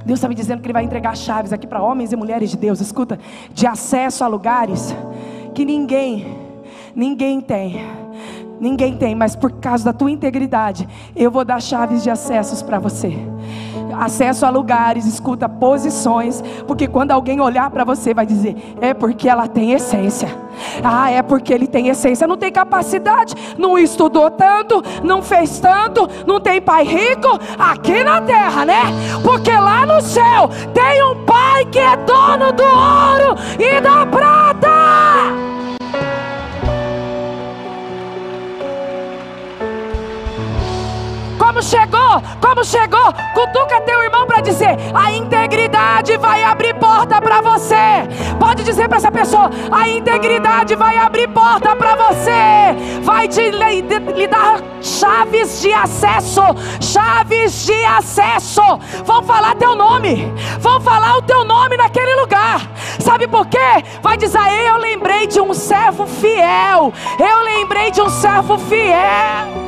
Deus 0.06 0.20
está 0.20 0.30
me 0.30 0.36
dizendo 0.36 0.62
que 0.62 0.68
Ele 0.68 0.74
vai 0.74 0.84
entregar 0.84 1.18
chaves 1.18 1.52
aqui 1.52 1.66
para 1.66 1.82
homens 1.82 2.12
e 2.12 2.16
mulheres 2.16 2.52
de 2.52 2.58
Deus, 2.58 2.80
escuta, 2.80 3.20
de 3.52 3.66
acesso 3.66 4.24
a 4.24 4.28
lugares 4.28 4.96
que 5.56 5.66
ninguém, 5.66 6.38
ninguém 6.96 7.42
tem. 7.42 7.82
Ninguém 8.60 8.96
tem, 8.96 9.16
mas 9.16 9.36
por 9.36 9.52
causa 9.54 9.86
da 9.86 9.94
tua 9.94 10.12
integridade, 10.12 10.88
eu 11.16 11.30
vou 11.30 11.44
dar 11.44 11.62
chaves 11.62 12.04
de 12.04 12.10
acessos 12.10 12.62
para 12.62 12.80
você 12.80 13.18
acesso 14.00 14.46
a 14.46 14.50
lugares, 14.50 15.06
escuta 15.06 15.48
posições, 15.48 16.44
porque 16.68 16.88
quando 16.88 17.12
alguém 17.12 17.40
olhar 17.40 17.70
para 17.70 17.84
você 17.84 18.14
vai 18.14 18.26
dizer: 18.26 18.56
é 18.82 18.94
porque 18.94 19.30
ela 19.30 19.48
tem 19.48 19.72
essência. 19.72 20.28
Ah, 20.84 21.12
é 21.12 21.22
porque 21.22 21.54
ele 21.54 21.68
tem 21.68 21.90
essência, 21.90 22.26
não 22.26 22.38
tem 22.38 22.52
capacidade, 22.52 23.36
não 23.58 23.78
estudou 23.78 24.32
tanto, 24.32 24.82
não 25.04 25.22
fez 25.22 25.60
tanto, 25.60 26.10
não 26.26 26.40
tem 26.40 26.62
pai 26.62 26.86
rico 26.86 27.40
aqui 27.60 28.04
na 28.04 28.22
terra, 28.22 28.66
né? 28.66 28.82
Porque 29.22 29.52
lá 29.52 29.86
no 29.86 30.02
céu 30.02 30.50
tem 30.74 31.04
um 31.04 31.26
pai 31.26 31.66
que 31.66 31.80
é 31.80 31.98
dono 31.98 32.54
do 32.54 32.64
ouro 32.64 33.36
e 33.60 33.82
da 33.82 34.06
prata. 34.06 35.55
Como 41.56 41.64
chegou? 41.64 42.22
Como 42.42 42.66
chegou? 42.66 43.14
Cutuca 43.34 43.80
teu 43.86 44.04
irmão 44.04 44.28
para 44.28 44.42
dizer: 44.42 44.76
a 44.94 45.10
integridade 45.14 46.18
vai 46.18 46.44
abrir 46.44 46.74
porta 46.76 47.22
para 47.22 47.40
você. 47.40 47.76
Pode 48.38 48.62
dizer 48.62 48.90
para 48.90 48.98
essa 48.98 49.10
pessoa: 49.10 49.50
a 49.72 49.88
integridade 49.88 50.76
vai 50.76 50.98
abrir 50.98 51.30
porta 51.30 51.74
para 51.74 51.96
você. 51.96 53.00
Vai 53.04 53.30
te 53.30 53.52
lhe 53.52 54.28
dar 54.28 54.62
chaves 54.82 55.62
de 55.62 55.72
acesso. 55.72 56.42
Chaves 56.82 57.66
de 57.66 57.86
acesso. 57.86 58.62
Vão 59.06 59.24
falar 59.24 59.56
teu 59.56 59.76
nome. 59.76 60.34
Vão 60.60 60.82
falar 60.82 61.16
o 61.16 61.22
teu 61.22 61.46
nome 61.46 61.78
naquele 61.78 62.16
lugar. 62.16 62.70
Sabe 63.00 63.30
por 63.30 63.48
quê? 63.48 63.82
Vai 64.02 64.18
dizer: 64.18 64.42
eu 64.68 64.76
lembrei 64.76 65.26
de 65.26 65.40
um 65.40 65.54
servo 65.54 66.06
fiel. 66.06 66.92
Eu 67.18 67.44
lembrei 67.46 67.92
de 67.92 68.02
um 68.02 68.10
servo 68.10 68.58
fiel. 68.58 69.65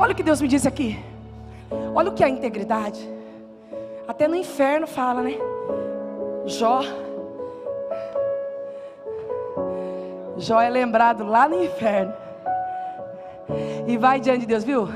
Olha 0.00 0.12
o 0.12 0.16
que 0.16 0.22
Deus 0.22 0.40
me 0.40 0.48
disse 0.48 0.66
aqui. 0.66 0.98
Olha 1.94 2.08
o 2.08 2.14
que 2.14 2.24
é 2.24 2.26
a 2.26 2.30
integridade. 2.30 3.06
Até 4.08 4.26
no 4.26 4.34
inferno 4.34 4.86
fala, 4.86 5.20
né? 5.20 5.34
Jó. 6.46 6.80
Jó 10.38 10.58
é 10.58 10.70
lembrado 10.70 11.22
lá 11.22 11.46
no 11.46 11.62
inferno. 11.62 12.14
E 13.86 13.98
vai 13.98 14.18
diante 14.18 14.40
de 14.40 14.46
Deus, 14.46 14.64
viu? 14.64 14.88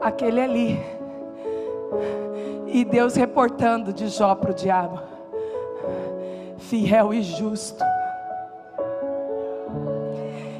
Aquele 0.00 0.40
ali. 0.40 0.80
E 2.68 2.84
Deus 2.84 3.16
reportando 3.16 3.92
de 3.92 4.06
Jó 4.06 4.32
para 4.36 4.52
o 4.52 4.54
diabo. 4.54 5.00
Fiel 6.56 7.12
e 7.12 7.20
justo 7.20 7.84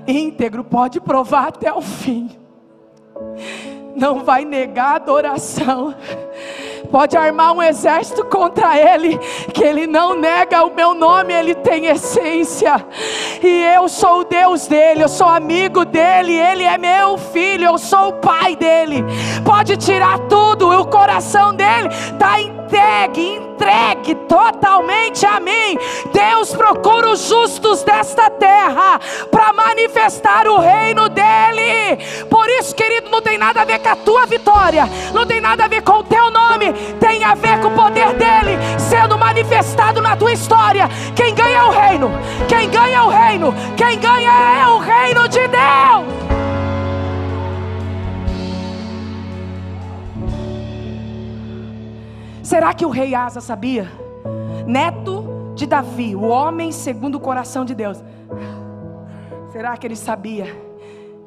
íntegro 0.06 0.64
pode 0.64 1.00
provar 1.00 1.48
até 1.48 1.72
o 1.72 1.80
fim. 1.80 2.30
Não 3.96 4.24
vai 4.24 4.44
negar 4.44 4.96
adoração. 4.96 5.94
Pode 6.90 7.16
armar 7.16 7.52
um 7.52 7.62
exército 7.62 8.24
contra 8.24 8.76
ele, 8.76 9.16
que 9.52 9.62
ele 9.62 9.86
não 9.86 10.14
nega 10.14 10.64
o 10.64 10.74
meu 10.74 10.92
nome, 10.94 11.32
ele 11.32 11.54
tem 11.54 11.86
essência. 11.86 12.84
E 13.42 13.74
eu 13.74 13.88
sou 13.88 14.20
o 14.20 14.24
Deus 14.24 14.66
dele, 14.66 15.04
eu 15.04 15.08
sou 15.08 15.28
amigo 15.28 15.84
dele, 15.84 16.32
ele 16.32 16.64
é 16.64 16.76
meu 16.76 17.16
filho, 17.16 17.66
eu 17.66 17.78
sou 17.78 18.08
o 18.08 18.12
pai 18.14 18.56
dele. 18.56 19.04
Pode 19.44 19.76
tirar 19.76 20.18
tudo, 20.20 20.68
o 20.68 20.86
coração 20.86 21.54
dele 21.54 21.88
está 21.88 22.40
entregue, 22.40 23.36
entregue 23.36 24.14
totalmente 24.26 25.26
a 25.26 25.40
mim. 25.40 25.76
Deus 26.12 26.54
procura 26.54 27.10
os 27.10 27.28
justos 27.28 27.82
desta 27.82 28.30
terra 28.30 28.98
para 29.30 29.52
manifestar 29.52 30.46
o 30.46 30.58
reino 30.58 31.08
dele. 31.08 32.24
Por 32.28 32.48
isso, 32.48 32.74
querido, 32.74 33.10
não 33.10 33.20
tem 33.20 33.36
nada 33.36 33.62
a 33.62 33.64
ver 33.64 33.80
com 33.80 33.88
a 33.88 33.96
tua 33.96 34.26
vitória, 34.26 34.88
não 35.12 35.26
tem 35.26 35.40
nada 35.40 35.64
a 35.64 35.68
ver 35.68 35.82
com 35.82 35.98
o 35.98 36.04
teu 36.04 36.29
nome, 36.50 36.72
tem 36.98 37.22
a 37.24 37.34
ver 37.34 37.60
com 37.60 37.68
o 37.68 37.74
poder 37.74 38.12
dele 38.14 38.58
manifestado 39.30 40.02
na 40.02 40.16
tua 40.16 40.32
história. 40.32 40.88
Quem 41.14 41.34
ganha 41.34 41.58
é 41.58 41.62
o 41.62 41.70
reino. 41.70 42.10
Quem 42.48 42.68
ganha 42.68 42.96
é 42.96 43.02
o 43.02 43.08
reino. 43.08 43.54
Quem 43.76 43.98
ganha 44.00 44.32
é 44.62 44.68
o 44.68 44.78
reino 44.78 45.28
de 45.28 45.46
Deus. 45.46 46.20
Será 52.42 52.74
que 52.74 52.84
o 52.84 52.90
rei 52.90 53.14
Asa 53.14 53.40
sabia? 53.40 53.88
Neto 54.66 55.54
de 55.54 55.66
Davi, 55.66 56.16
o 56.16 56.22
homem 56.22 56.72
segundo 56.72 57.14
o 57.14 57.20
coração 57.20 57.64
de 57.64 57.74
Deus. 57.74 58.02
Será 59.52 59.76
que 59.76 59.86
ele 59.86 59.96
sabia 59.96 60.46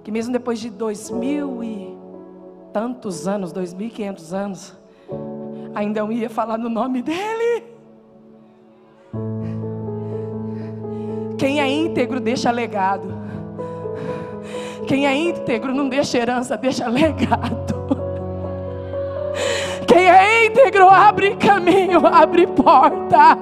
que 0.04 0.12
mesmo 0.12 0.34
depois 0.34 0.60
de 0.60 0.70
dois 0.70 1.10
mil 1.10 1.64
e 1.64 1.98
tantos 2.74 3.28
anos, 3.28 3.54
dois 3.54 3.74
mil 3.74 3.88
e 3.88 3.92
quinhentos 3.92 4.34
anos, 4.34 4.76
ainda 5.74 6.00
eu 6.00 6.12
ia 6.12 6.30
falar 6.30 6.58
no 6.58 6.70
nome 6.70 7.02
dele? 7.02 7.64
Quem 11.38 11.60
é 11.60 11.68
íntegro 11.68 12.20
deixa 12.20 12.52
legado. 12.52 13.22
Quem 14.88 15.08
é 15.08 15.16
íntegro 15.16 15.74
não 15.74 15.90
deixa 15.90 16.18
herança, 16.18 16.58
deixa 16.58 16.88
legado. 16.88 17.74
Quem 19.88 20.10
é 20.10 20.46
íntegro 20.46 20.88
abre 20.88 21.36
caminho, 21.36 22.06
abre 22.06 22.48
porta. 22.48 23.38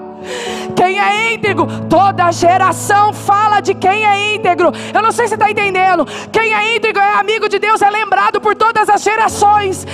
Quem 0.75 0.99
é 0.99 1.33
íntegro, 1.33 1.67
toda 1.89 2.31
geração 2.31 3.13
fala 3.13 3.59
de 3.61 3.73
quem 3.73 4.05
é 4.05 4.35
íntegro. 4.35 4.71
Eu 4.93 5.01
não 5.01 5.11
sei 5.11 5.27
se 5.27 5.35
está 5.35 5.49
entendendo. 5.49 6.05
Quem 6.31 6.53
é 6.53 6.75
íntegro 6.75 7.01
é 7.01 7.19
amigo 7.19 7.47
de 7.49 7.59
Deus, 7.59 7.81
é 7.81 7.89
lembrado 7.89 8.39
por 8.39 8.55
todas 8.55 8.89
as 8.89 9.01
gerações. 9.01 9.85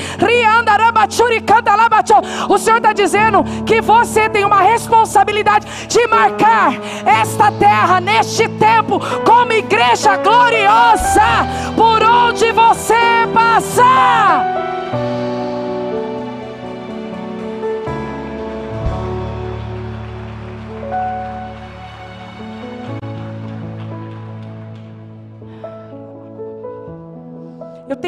O 2.49 2.57
Senhor 2.57 2.77
está 2.77 2.93
dizendo 2.93 3.43
que 3.65 3.81
você 3.81 4.29
tem 4.29 4.43
uma 4.43 4.61
responsabilidade 4.61 5.67
de 5.87 6.07
marcar 6.07 6.73
esta 7.05 7.51
terra 7.51 7.99
neste 7.99 8.47
tempo 8.47 8.99
como 9.25 9.53
igreja 9.53 10.17
gloriosa 10.17 11.47
por 11.75 12.03
onde 12.03 12.51
você 12.51 13.27
passar. 13.33 15.06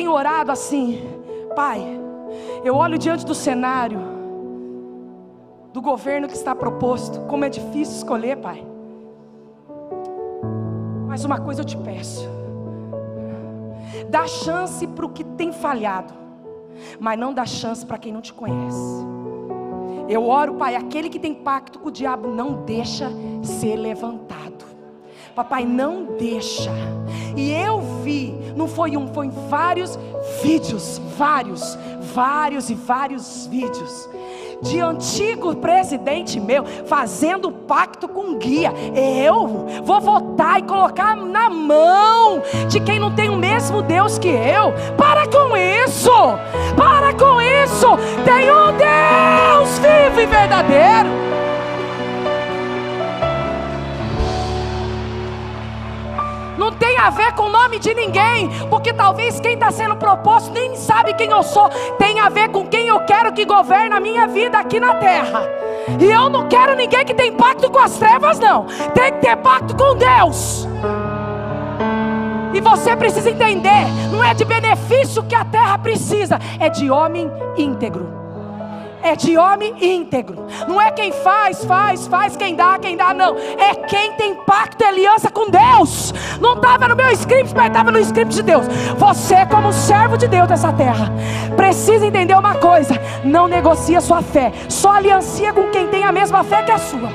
Tenho 0.09 0.13
orado 0.13 0.51
assim, 0.51 0.99
Pai. 1.55 1.99
Eu 2.63 2.75
olho 2.75 2.97
diante 2.97 3.25
do 3.25 3.35
cenário 3.35 3.99
do 5.71 5.81
governo 5.81 6.27
que 6.27 6.33
está 6.33 6.55
proposto, 6.55 7.19
como 7.27 7.45
é 7.45 7.49
difícil 7.49 7.97
escolher, 7.97 8.37
Pai. 8.37 8.65
Mas 11.07 11.23
uma 11.23 11.39
coisa 11.39 11.61
eu 11.61 11.65
te 11.65 11.77
peço: 11.77 12.27
dá 14.09 14.25
chance 14.25 14.87
para 14.87 15.05
o 15.05 15.09
que 15.09 15.23
tem 15.23 15.51
falhado, 15.51 16.13
mas 16.99 17.19
não 17.19 17.31
dá 17.31 17.45
chance 17.45 17.85
para 17.85 17.99
quem 17.99 18.11
não 18.11 18.21
te 18.21 18.33
conhece. 18.33 19.05
Eu 20.07 20.27
oro, 20.27 20.55
Pai, 20.55 20.75
aquele 20.75 21.07
que 21.07 21.19
tem 21.19 21.35
pacto 21.35 21.77
com 21.77 21.89
o 21.89 21.91
diabo, 21.91 22.29
não 22.29 22.63
deixa 22.63 23.11
ser 23.43 23.75
levantado. 23.75 24.65
Papai, 25.35 25.65
não 25.65 26.17
deixa. 26.17 26.71
E 27.39 27.53
eu 27.53 27.79
vi, 28.03 28.35
não 28.53 28.67
foi 28.67 28.97
um, 28.97 29.07
foi 29.13 29.29
vários 29.49 29.97
vídeos, 30.43 30.99
vários, 31.17 31.77
vários 32.13 32.69
e 32.69 32.75
vários 32.75 33.47
vídeos 33.47 34.09
de 34.61 34.81
antigo 34.81 35.55
presidente 35.55 36.37
meu 36.37 36.65
fazendo 36.85 37.49
pacto 37.49 38.09
com 38.09 38.37
guia. 38.37 38.73
Eu 38.93 39.65
vou 39.85 40.01
votar 40.01 40.59
e 40.59 40.63
colocar 40.63 41.15
na 41.15 41.49
mão 41.49 42.41
de 42.67 42.81
quem 42.81 42.99
não 42.99 43.15
tem 43.15 43.29
o 43.29 43.37
mesmo 43.37 43.81
Deus 43.81 44.19
que 44.19 44.27
eu. 44.27 44.73
Para 44.97 45.25
com 45.25 45.55
isso! 45.55 46.11
Para 46.75 47.13
com 47.13 47.39
isso! 47.39 47.87
Tem 48.25 48.51
um 48.51 48.75
Deus 48.75 49.79
vivo 49.79 50.19
e 50.19 50.25
verdadeiro. 50.25 51.48
A 56.99 57.09
ver 57.09 57.33
com 57.33 57.43
o 57.43 57.49
nome 57.49 57.79
de 57.79 57.93
ninguém, 57.93 58.49
porque 58.69 58.91
talvez 58.91 59.39
quem 59.39 59.53
está 59.53 59.71
sendo 59.71 59.95
proposto 59.95 60.51
nem 60.51 60.75
sabe 60.75 61.13
quem 61.13 61.29
eu 61.29 61.41
sou, 61.41 61.69
tem 61.97 62.19
a 62.19 62.29
ver 62.29 62.49
com 62.49 62.67
quem 62.67 62.87
eu 62.87 62.99
quero 63.01 63.31
que 63.31 63.45
governe 63.45 63.95
a 63.95 63.99
minha 63.99 64.27
vida 64.27 64.59
aqui 64.59 64.79
na 64.79 64.95
terra. 64.95 65.47
E 65.99 66.05
eu 66.05 66.29
não 66.29 66.47
quero 66.47 66.75
ninguém 66.75 67.05
que 67.05 67.13
tem 67.13 67.31
pacto 67.31 67.71
com 67.71 67.79
as 67.79 67.97
trevas, 67.97 68.37
não, 68.39 68.65
tem 68.93 69.13
que 69.13 69.19
ter 69.19 69.37
pacto 69.37 69.75
com 69.75 69.95
Deus. 69.95 70.67
E 72.53 72.59
você 72.59 72.95
precisa 72.95 73.29
entender: 73.29 73.85
não 74.11 74.23
é 74.23 74.33
de 74.33 74.43
benefício 74.43 75.23
que 75.23 75.35
a 75.35 75.45
terra 75.45 75.77
precisa, 75.77 76.37
é 76.59 76.69
de 76.69 76.91
homem 76.91 77.31
íntegro 77.57 78.18
é 79.01 79.15
de 79.15 79.37
homem 79.37 79.73
íntegro. 79.79 80.45
Não 80.67 80.81
é 80.81 80.91
quem 80.91 81.11
faz, 81.11 81.63
faz, 81.65 82.07
faz, 82.07 82.35
quem 82.35 82.55
dá, 82.55 82.77
quem 82.79 82.95
dá, 82.95 83.13
não. 83.13 83.35
É 83.37 83.75
quem 83.75 84.13
tem 84.13 84.35
pacto 84.35 84.83
e 84.83 84.87
aliança 84.87 85.29
com 85.29 85.49
Deus. 85.49 86.13
Não 86.39 86.55
estava 86.55 86.87
no 86.87 86.95
meu 86.95 87.09
script, 87.11 87.53
mas 87.55 87.67
estava 87.67 87.91
no 87.91 87.99
script 87.99 88.35
de 88.35 88.43
Deus. 88.43 88.65
Você, 88.97 89.45
como 89.45 89.71
servo 89.71 90.17
de 90.17 90.27
Deus 90.27 90.47
dessa 90.47 90.71
terra, 90.73 91.11
precisa 91.55 92.05
entender 92.05 92.35
uma 92.35 92.55
coisa: 92.55 92.93
não 93.23 93.47
negocia 93.47 94.01
sua 94.01 94.21
fé, 94.21 94.51
só 94.67 94.91
aliancia 94.91 95.53
com 95.53 95.69
quem 95.69 95.87
tem 95.87 96.03
a 96.03 96.11
mesma 96.11 96.43
fé 96.43 96.63
que 96.63 96.71
a 96.71 96.77
sua. 96.77 97.09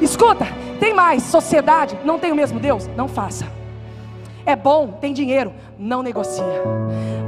Escuta, 0.00 0.46
tem 0.78 0.92
mais 0.92 1.22
sociedade, 1.22 1.98
não 2.04 2.18
tem 2.18 2.32
o 2.32 2.34
mesmo 2.34 2.60
Deus? 2.60 2.88
Não 2.96 3.08
faça. 3.08 3.63
É 4.46 4.54
bom, 4.54 4.88
tem 5.00 5.12
dinheiro, 5.12 5.52
não 5.78 6.02
negocia. 6.02 6.62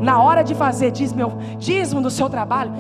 Na 0.01 0.21
hora 0.23 0.43
de 0.43 0.55
fazer 0.55 0.91
dízimo, 0.91 1.39
dízimo 1.59 2.01
do 2.01 2.11
seu 2.11 2.29
trabalho, 2.29 2.73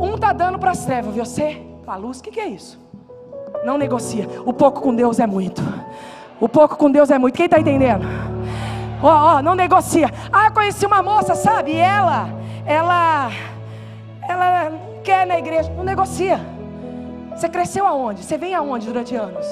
um 0.00 0.14
está 0.14 0.32
dando 0.32 0.58
para 0.58 0.72
as 0.72 0.84
trevas, 0.84 1.14
você 1.14 1.62
para 1.84 1.94
a 1.94 1.96
luz, 1.96 2.18
o 2.18 2.22
que, 2.22 2.30
que 2.30 2.40
é 2.40 2.48
isso? 2.48 2.78
Não 3.64 3.78
negocia. 3.78 4.28
O 4.44 4.52
pouco 4.52 4.80
com 4.80 4.94
Deus 4.94 5.18
é 5.18 5.26
muito. 5.26 5.62
O 6.40 6.48
pouco 6.48 6.76
com 6.76 6.90
Deus 6.90 7.10
é 7.10 7.18
muito. 7.18 7.34
Quem 7.34 7.46
está 7.46 7.58
entendendo? 7.58 8.06
Ó, 9.02 9.06
oh, 9.06 9.36
oh, 9.36 9.42
não 9.42 9.54
negocia. 9.54 10.10
Ah, 10.32 10.50
conheci 10.50 10.84
uma 10.84 11.02
moça, 11.02 11.34
sabe? 11.34 11.72
E 11.72 11.76
ela, 11.76 12.28
ela, 12.66 13.30
ela 14.28 14.72
quer 15.02 15.26
na 15.26 15.38
igreja. 15.38 15.72
Não 15.76 15.84
negocia. 15.84 16.40
Você 17.38 17.48
cresceu 17.48 17.86
aonde? 17.86 18.24
Você 18.24 18.36
vem 18.36 18.52
aonde 18.52 18.84
durante 18.84 19.14
anos? 19.14 19.46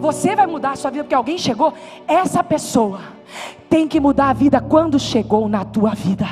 Você 0.00 0.34
vai 0.34 0.44
mudar 0.44 0.72
a 0.72 0.76
sua 0.76 0.90
vida 0.90 1.04
porque 1.04 1.14
alguém 1.14 1.38
chegou? 1.38 1.72
Essa 2.08 2.42
pessoa 2.42 2.98
tem 3.70 3.86
que 3.86 4.00
mudar 4.00 4.30
a 4.30 4.32
vida 4.32 4.60
quando 4.60 4.98
chegou 4.98 5.48
na 5.48 5.64
tua 5.64 5.94
vida. 5.94 6.26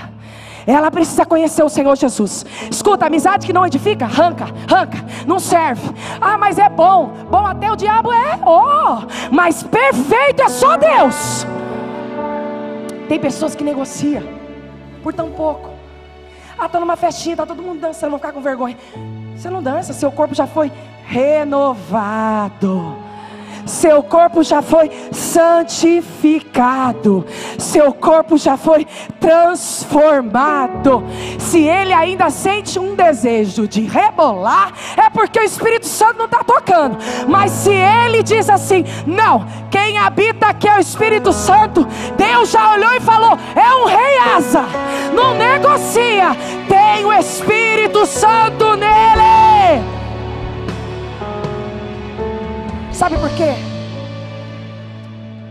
Ela 0.66 0.90
precisa 0.90 1.24
conhecer 1.24 1.62
o 1.62 1.68
Senhor 1.68 1.94
Jesus. 1.96 2.44
Escuta, 2.68 3.06
amizade 3.06 3.46
que 3.46 3.52
não 3.52 3.64
edifica, 3.64 4.04
arranca, 4.04 4.46
arranca, 4.68 4.98
não 5.24 5.38
serve. 5.38 5.88
Ah, 6.20 6.36
mas 6.36 6.58
é 6.58 6.68
bom, 6.68 7.12
bom 7.30 7.46
até 7.46 7.70
o 7.70 7.76
diabo 7.76 8.12
é, 8.12 8.40
oh, 8.44 9.30
mas 9.32 9.62
perfeito 9.62 10.42
é 10.42 10.48
só 10.48 10.76
Deus. 10.76 11.46
Tem 13.08 13.20
pessoas 13.20 13.54
que 13.54 13.62
negociam 13.62 14.24
por 15.04 15.14
tão 15.14 15.30
pouco. 15.30 15.70
Ah, 16.58 16.66
estou 16.66 16.80
numa 16.80 16.96
festinha, 16.96 17.34
está 17.34 17.46
todo 17.46 17.62
mundo 17.62 17.80
dançando, 17.80 18.10
vou 18.10 18.18
ficar 18.18 18.32
com 18.32 18.40
vergonha. 18.40 18.76
Você 19.36 19.48
não 19.48 19.62
dança, 19.62 19.92
seu 19.92 20.10
corpo 20.10 20.34
já 20.34 20.48
foi 20.48 20.72
renovado 21.06 23.06
seu 23.66 24.02
corpo 24.02 24.42
já 24.44 24.62
foi 24.62 24.90
santificado, 25.10 27.26
seu 27.58 27.92
corpo 27.92 28.38
já 28.38 28.56
foi 28.56 28.86
transformado. 29.18 31.02
Se 31.38 31.62
ele 31.62 31.92
ainda 31.92 32.30
sente 32.30 32.78
um 32.78 32.94
desejo 32.94 33.66
de 33.66 33.80
rebolar, 33.82 34.72
é 34.96 35.10
porque 35.10 35.40
o 35.40 35.42
Espírito 35.42 35.86
Santo 35.86 36.18
não 36.18 36.26
está 36.26 36.44
tocando. 36.44 36.96
Mas 37.28 37.50
se 37.50 37.72
ele 37.72 38.22
diz 38.22 38.48
assim: 38.48 38.84
não, 39.04 39.44
quem 39.70 39.98
habita 39.98 40.46
aqui 40.46 40.68
é 40.68 40.76
o 40.76 40.80
Espírito 40.80 41.32
Santo, 41.32 41.84
Deus 42.16 42.52
já 42.52 42.72
olhou 42.72 42.94
e 42.94 43.00
falou: 43.00 43.36
é 43.56 43.74
um 43.74 43.86
rei 43.86 44.18
asa, 44.36 44.64
não 45.12 45.34
negocia, 45.34 46.36
tem 46.68 47.04
o 47.04 47.12
Espírito 47.12 48.06
Santo 48.06 48.76
nele. 48.76 49.95
Sabe 52.96 53.18
por 53.18 53.28
quê? 53.36 53.52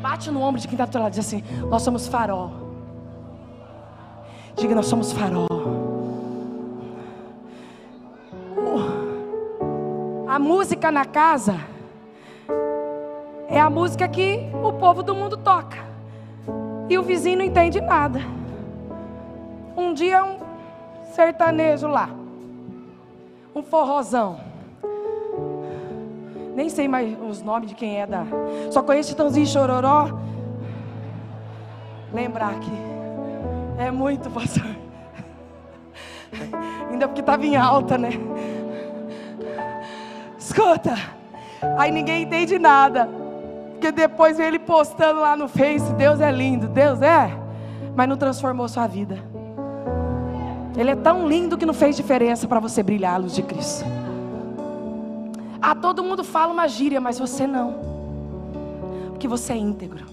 Bate 0.01 0.31
no 0.31 0.41
ombro 0.41 0.59
de 0.59 0.67
quem 0.67 0.73
está 0.73 0.85
do 0.85 0.91
teu 0.91 0.99
lado 0.99 1.13
e 1.13 1.15
diz 1.15 1.27
assim: 1.27 1.43
Nós 1.69 1.83
somos 1.83 2.07
farol. 2.07 2.49
Diga, 4.55 4.73
nós 4.73 4.87
somos 4.87 5.11
farol. 5.11 5.45
A 10.27 10.39
música 10.39 10.91
na 10.91 11.05
casa 11.05 11.59
é 13.47 13.59
a 13.59 13.69
música 13.69 14.07
que 14.07 14.49
o 14.63 14.73
povo 14.73 15.03
do 15.03 15.13
mundo 15.13 15.37
toca. 15.37 15.85
E 16.89 16.97
o 16.97 17.03
vizinho 17.03 17.37
não 17.37 17.45
entende 17.45 17.79
nada. 17.79 18.21
Um 19.77 19.93
dia 19.93 20.25
um 20.25 20.39
sertanejo 21.13 21.87
lá. 21.87 22.09
Um 23.53 23.61
forrozão. 23.61 24.44
Nem 26.55 26.69
sei 26.69 26.87
mais 26.87 27.17
os 27.21 27.43
nomes 27.43 27.67
de 27.67 27.75
quem 27.75 27.99
é 27.99 28.07
da. 28.07 28.23
Só 28.71 28.81
conheço 28.81 29.09
Titãozinho 29.09 29.45
Chororó. 29.45 30.07
Lembrar 32.13 32.51
aqui. 32.51 32.71
É 33.77 33.91
muito, 33.91 34.31
pastor. 34.31 34.63
Ainda 36.89 37.09
porque 37.09 37.19
estava 37.19 37.45
em 37.45 37.57
alta, 37.57 37.97
né? 37.97 38.11
Escuta. 40.39 40.95
Aí 41.77 41.91
ninguém 41.91 42.23
entende 42.23 42.57
nada. 42.57 43.09
Porque 43.71 43.91
depois 43.91 44.37
vem 44.37 44.47
ele 44.47 44.59
postando 44.59 45.19
lá 45.19 45.35
no 45.35 45.49
Face: 45.49 45.91
Deus 45.95 46.21
é 46.21 46.31
lindo. 46.31 46.69
Deus 46.69 47.01
é. 47.01 47.37
Mas 47.93 48.07
não 48.07 48.15
transformou 48.15 48.69
sua 48.69 48.87
vida. 48.87 49.19
Ele 50.77 50.91
é 50.91 50.95
tão 50.95 51.27
lindo 51.27 51.57
que 51.57 51.65
não 51.65 51.73
fez 51.73 51.97
diferença 51.97 52.47
para 52.47 52.61
você 52.61 52.81
brilhar 52.81 53.15
a 53.15 53.17
luz 53.17 53.35
de 53.35 53.43
Cristo. 53.43 53.83
Ah, 55.67 55.73
todo 55.73 56.03
mundo 56.03 56.23
fala 56.23 56.53
uma 56.53 56.67
gíria, 56.67 57.01
mas 57.01 57.17
você 57.17 57.47
não. 57.47 57.73
Porque 59.09 59.27
você 59.27 59.53
é 59.53 59.57
íntegro. 59.57 60.05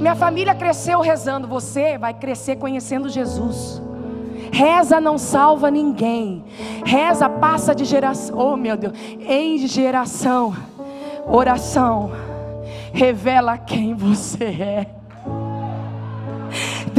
Minha 0.00 0.16
família 0.16 0.52
cresceu 0.56 1.00
rezando, 1.00 1.46
você 1.46 1.96
vai 1.96 2.12
crescer 2.12 2.56
conhecendo 2.56 3.08
Jesus. 3.08 3.80
Reza 4.50 5.00
não 5.00 5.18
salva 5.18 5.70
ninguém. 5.70 6.44
Reza 6.84 7.28
passa 7.28 7.72
de 7.72 7.84
geração, 7.84 8.36
oh 8.36 8.56
meu 8.56 8.76
Deus, 8.76 8.92
em 9.20 9.68
geração. 9.68 10.52
Oração 11.24 12.10
revela 12.92 13.56
quem 13.56 13.94
você 13.94 14.44
é 14.46 14.86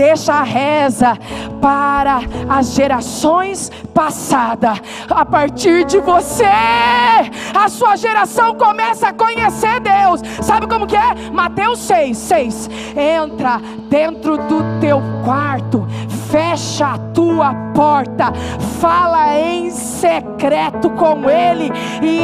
deixa 0.03 0.33
a 0.33 0.43
reza 0.43 1.17
para 1.61 2.19
as 2.49 2.73
gerações 2.73 3.71
passadas. 3.93 4.81
A 5.09 5.25
partir 5.25 5.85
de 5.85 5.99
você, 6.01 6.43
a 7.55 7.69
sua 7.69 7.95
geração 7.95 8.53
começa 8.55 9.07
a 9.07 9.13
conhecer 9.13 9.79
Deus. 9.79 10.21
Sabe 10.41 10.67
como 10.67 10.85
que 10.85 10.97
é? 10.97 11.15
Mateus 11.31 11.79
6, 11.79 12.17
6. 12.17 12.69
Entra 12.97 13.61
dentro 13.89 14.37
do 14.37 14.79
teu 14.81 15.01
quarto, 15.23 15.87
fecha 16.29 16.95
a 16.95 16.97
tua 17.13 17.53
porta, 17.73 18.33
fala 18.81 19.39
em 19.39 19.69
secreto 19.69 20.89
com 20.89 21.29
Ele, 21.29 21.71
e 22.01 22.19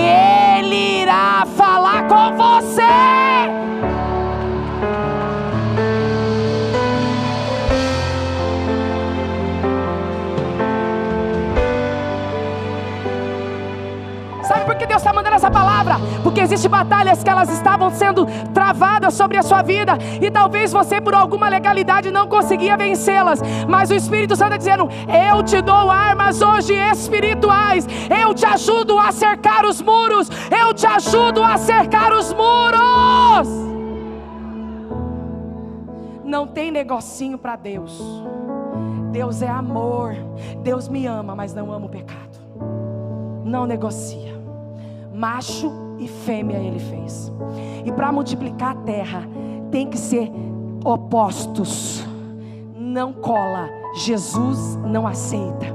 Ele 0.57 1.03
irá 1.03 1.47
falar 1.55 2.09
com 2.09 2.35
você. 2.35 3.98
Que 14.79 14.87
Deus 14.87 15.01
está 15.01 15.11
mandando 15.11 15.35
essa 15.35 15.51
palavra? 15.51 15.95
Porque 16.23 16.39
existem 16.39 16.71
batalhas 16.71 17.21
que 17.21 17.29
elas 17.29 17.49
estavam 17.49 17.91
sendo 17.91 18.25
travadas 18.53 19.13
sobre 19.13 19.37
a 19.37 19.43
sua 19.43 19.61
vida 19.61 19.97
e 20.21 20.31
talvez 20.31 20.71
você 20.71 21.01
por 21.01 21.13
alguma 21.13 21.49
legalidade 21.49 22.09
não 22.09 22.27
conseguia 22.27 22.77
vencê-las, 22.77 23.41
mas 23.67 23.91
o 23.91 23.93
Espírito 23.93 24.35
Santo 24.35 24.55
está 24.55 24.57
dizendo: 24.57 24.89
Eu 25.31 25.43
te 25.43 25.61
dou 25.61 25.91
armas 25.91 26.41
hoje 26.41 26.73
espirituais, 26.73 27.85
eu 28.09 28.33
te 28.33 28.45
ajudo 28.45 28.97
a 28.97 29.11
cercar 29.11 29.65
os 29.65 29.81
muros, 29.81 30.29
eu 30.49 30.73
te 30.73 30.87
ajudo 30.87 31.43
a 31.43 31.57
cercar 31.57 32.13
os 32.13 32.33
muros. 32.33 33.49
Não 36.23 36.47
tem 36.47 36.71
negocinho 36.71 37.37
para 37.37 37.55
Deus. 37.57 38.01
Deus 39.11 39.41
é 39.41 39.49
amor. 39.49 40.15
Deus 40.61 40.87
me 40.87 41.07
ama, 41.07 41.35
mas 41.35 41.53
não 41.53 41.73
ama 41.73 41.87
o 41.87 41.89
pecado. 41.89 42.37
Não 43.43 43.65
negocia 43.65 44.38
macho 45.19 45.69
e 45.99 46.07
fêmea 46.07 46.57
ele 46.57 46.79
fez. 46.79 47.29
E 47.85 47.91
para 47.91 48.09
multiplicar 48.09 48.71
a 48.71 48.75
terra, 48.81 49.27
tem 49.69 49.85
que 49.89 49.97
ser 49.97 50.31
opostos. 50.85 52.05
Não 52.73 53.11
cola. 53.11 53.69
Jesus 53.95 54.77
não 54.85 55.07
aceita. 55.07 55.65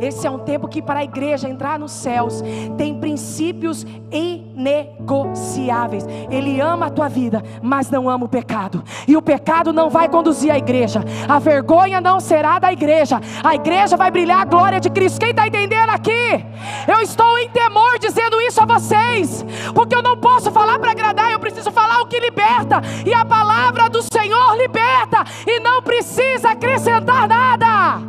Esse 0.00 0.26
é 0.26 0.30
um 0.30 0.38
tempo 0.38 0.68
que 0.68 0.80
para 0.82 1.00
a 1.00 1.04
igreja 1.04 1.48
entrar 1.48 1.78
nos 1.78 1.92
céus 1.92 2.42
tem 2.76 2.98
princípios 2.98 3.86
inegociáveis. 4.10 6.06
Ele 6.30 6.60
ama 6.60 6.86
a 6.86 6.90
tua 6.90 7.08
vida, 7.08 7.42
mas 7.62 7.90
não 7.90 8.08
ama 8.08 8.26
o 8.26 8.28
pecado. 8.28 8.84
E 9.06 9.16
o 9.16 9.22
pecado 9.22 9.72
não 9.72 9.90
vai 9.90 10.08
conduzir 10.08 10.52
a 10.52 10.58
igreja. 10.58 11.04
A 11.28 11.38
vergonha 11.38 12.00
não 12.00 12.20
será 12.20 12.58
da 12.58 12.72
igreja. 12.72 13.20
A 13.42 13.54
igreja 13.54 13.96
vai 13.96 14.10
brilhar 14.10 14.40
a 14.40 14.44
glória 14.44 14.80
de 14.80 14.90
Cristo. 14.90 15.20
Quem 15.20 15.30
está 15.30 15.46
entendendo 15.46 15.90
aqui? 15.90 16.44
Eu 16.86 17.00
estou 17.00 17.38
em 17.38 17.48
temor 17.50 17.98
dizendo 18.24 18.40
isso 18.40 18.60
a 18.60 18.64
vocês, 18.64 19.44
porque 19.74 19.94
eu 19.94 20.02
não 20.02 20.16
posso 20.16 20.50
falar 20.50 20.78
para 20.78 20.92
agradar, 20.92 21.30
eu 21.30 21.38
preciso 21.38 21.70
falar 21.70 22.00
o 22.00 22.06
que 22.06 22.18
liberta. 22.18 22.80
E 23.04 23.12
a 23.12 23.24
palavra 23.24 23.88
do 23.88 24.02
Senhor 24.02 24.56
liberta 24.56 25.24
e 25.46 25.60
não 25.60 25.82
precisa 25.82 26.50
acrescentar 26.50 27.28
nada. 27.28 28.00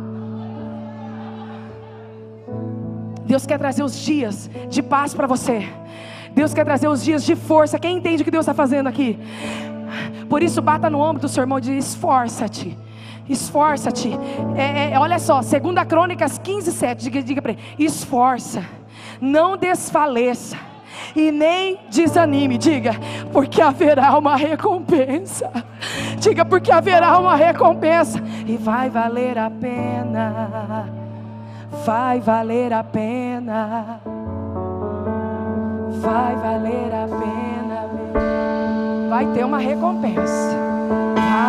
Deus 3.24 3.44
quer 3.44 3.58
trazer 3.58 3.82
os 3.82 3.98
dias 3.98 4.48
de 4.68 4.82
paz 4.82 5.12
para 5.12 5.26
você. 5.26 5.68
Deus 6.32 6.54
quer 6.54 6.64
trazer 6.64 6.88
os 6.88 7.02
dias 7.02 7.24
de 7.24 7.34
força. 7.34 7.78
Quem 7.78 7.96
entende 7.96 8.22
o 8.22 8.24
que 8.24 8.30
Deus 8.30 8.42
está 8.44 8.54
fazendo 8.54 8.88
aqui? 8.88 9.18
Por 10.28 10.42
isso, 10.42 10.62
bata 10.62 10.88
no 10.88 11.00
ombro 11.00 11.22
do 11.22 11.28
seu 11.28 11.42
irmão 11.42 11.58
e 11.58 11.62
diz: 11.62 11.88
esforça-te. 11.88 12.76
Esforça-te. 13.28 14.12
É, 14.56 14.92
é, 14.92 14.98
olha 14.98 15.18
só, 15.18 15.40
2 15.40 15.52
Crônicas 15.88 16.38
15, 16.38 16.70
7. 16.70 17.02
Diga, 17.02 17.22
diga 17.22 17.42
para 17.42 17.52
ele: 17.52 17.60
esforça, 17.78 18.64
não 19.20 19.56
desfaleça 19.56 20.56
e 21.14 21.30
nem 21.30 21.78
desanime. 21.90 22.58
Diga, 22.58 22.92
porque 23.32 23.60
haverá 23.60 24.16
uma 24.16 24.36
recompensa. 24.36 25.50
Diga, 26.18 26.44
porque 26.44 26.72
haverá 26.72 27.18
uma 27.18 27.36
recompensa 27.36 28.22
e 28.46 28.56
vai 28.56 28.90
valer 28.90 29.38
a 29.38 29.50
pena 29.50 31.06
vai 31.84 32.20
valer 32.20 32.72
a 32.72 32.82
pena. 32.82 34.00
Vai 36.00 36.36
valer 36.36 36.92
a 36.94 37.06
pena. 37.06 37.88
Vai 39.08 39.26
ter 39.32 39.44
uma 39.44 39.58
recompensa. 39.58 40.56
Vai. 41.14 41.45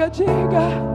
Diga, 0.00 0.08
diga. 0.08 0.89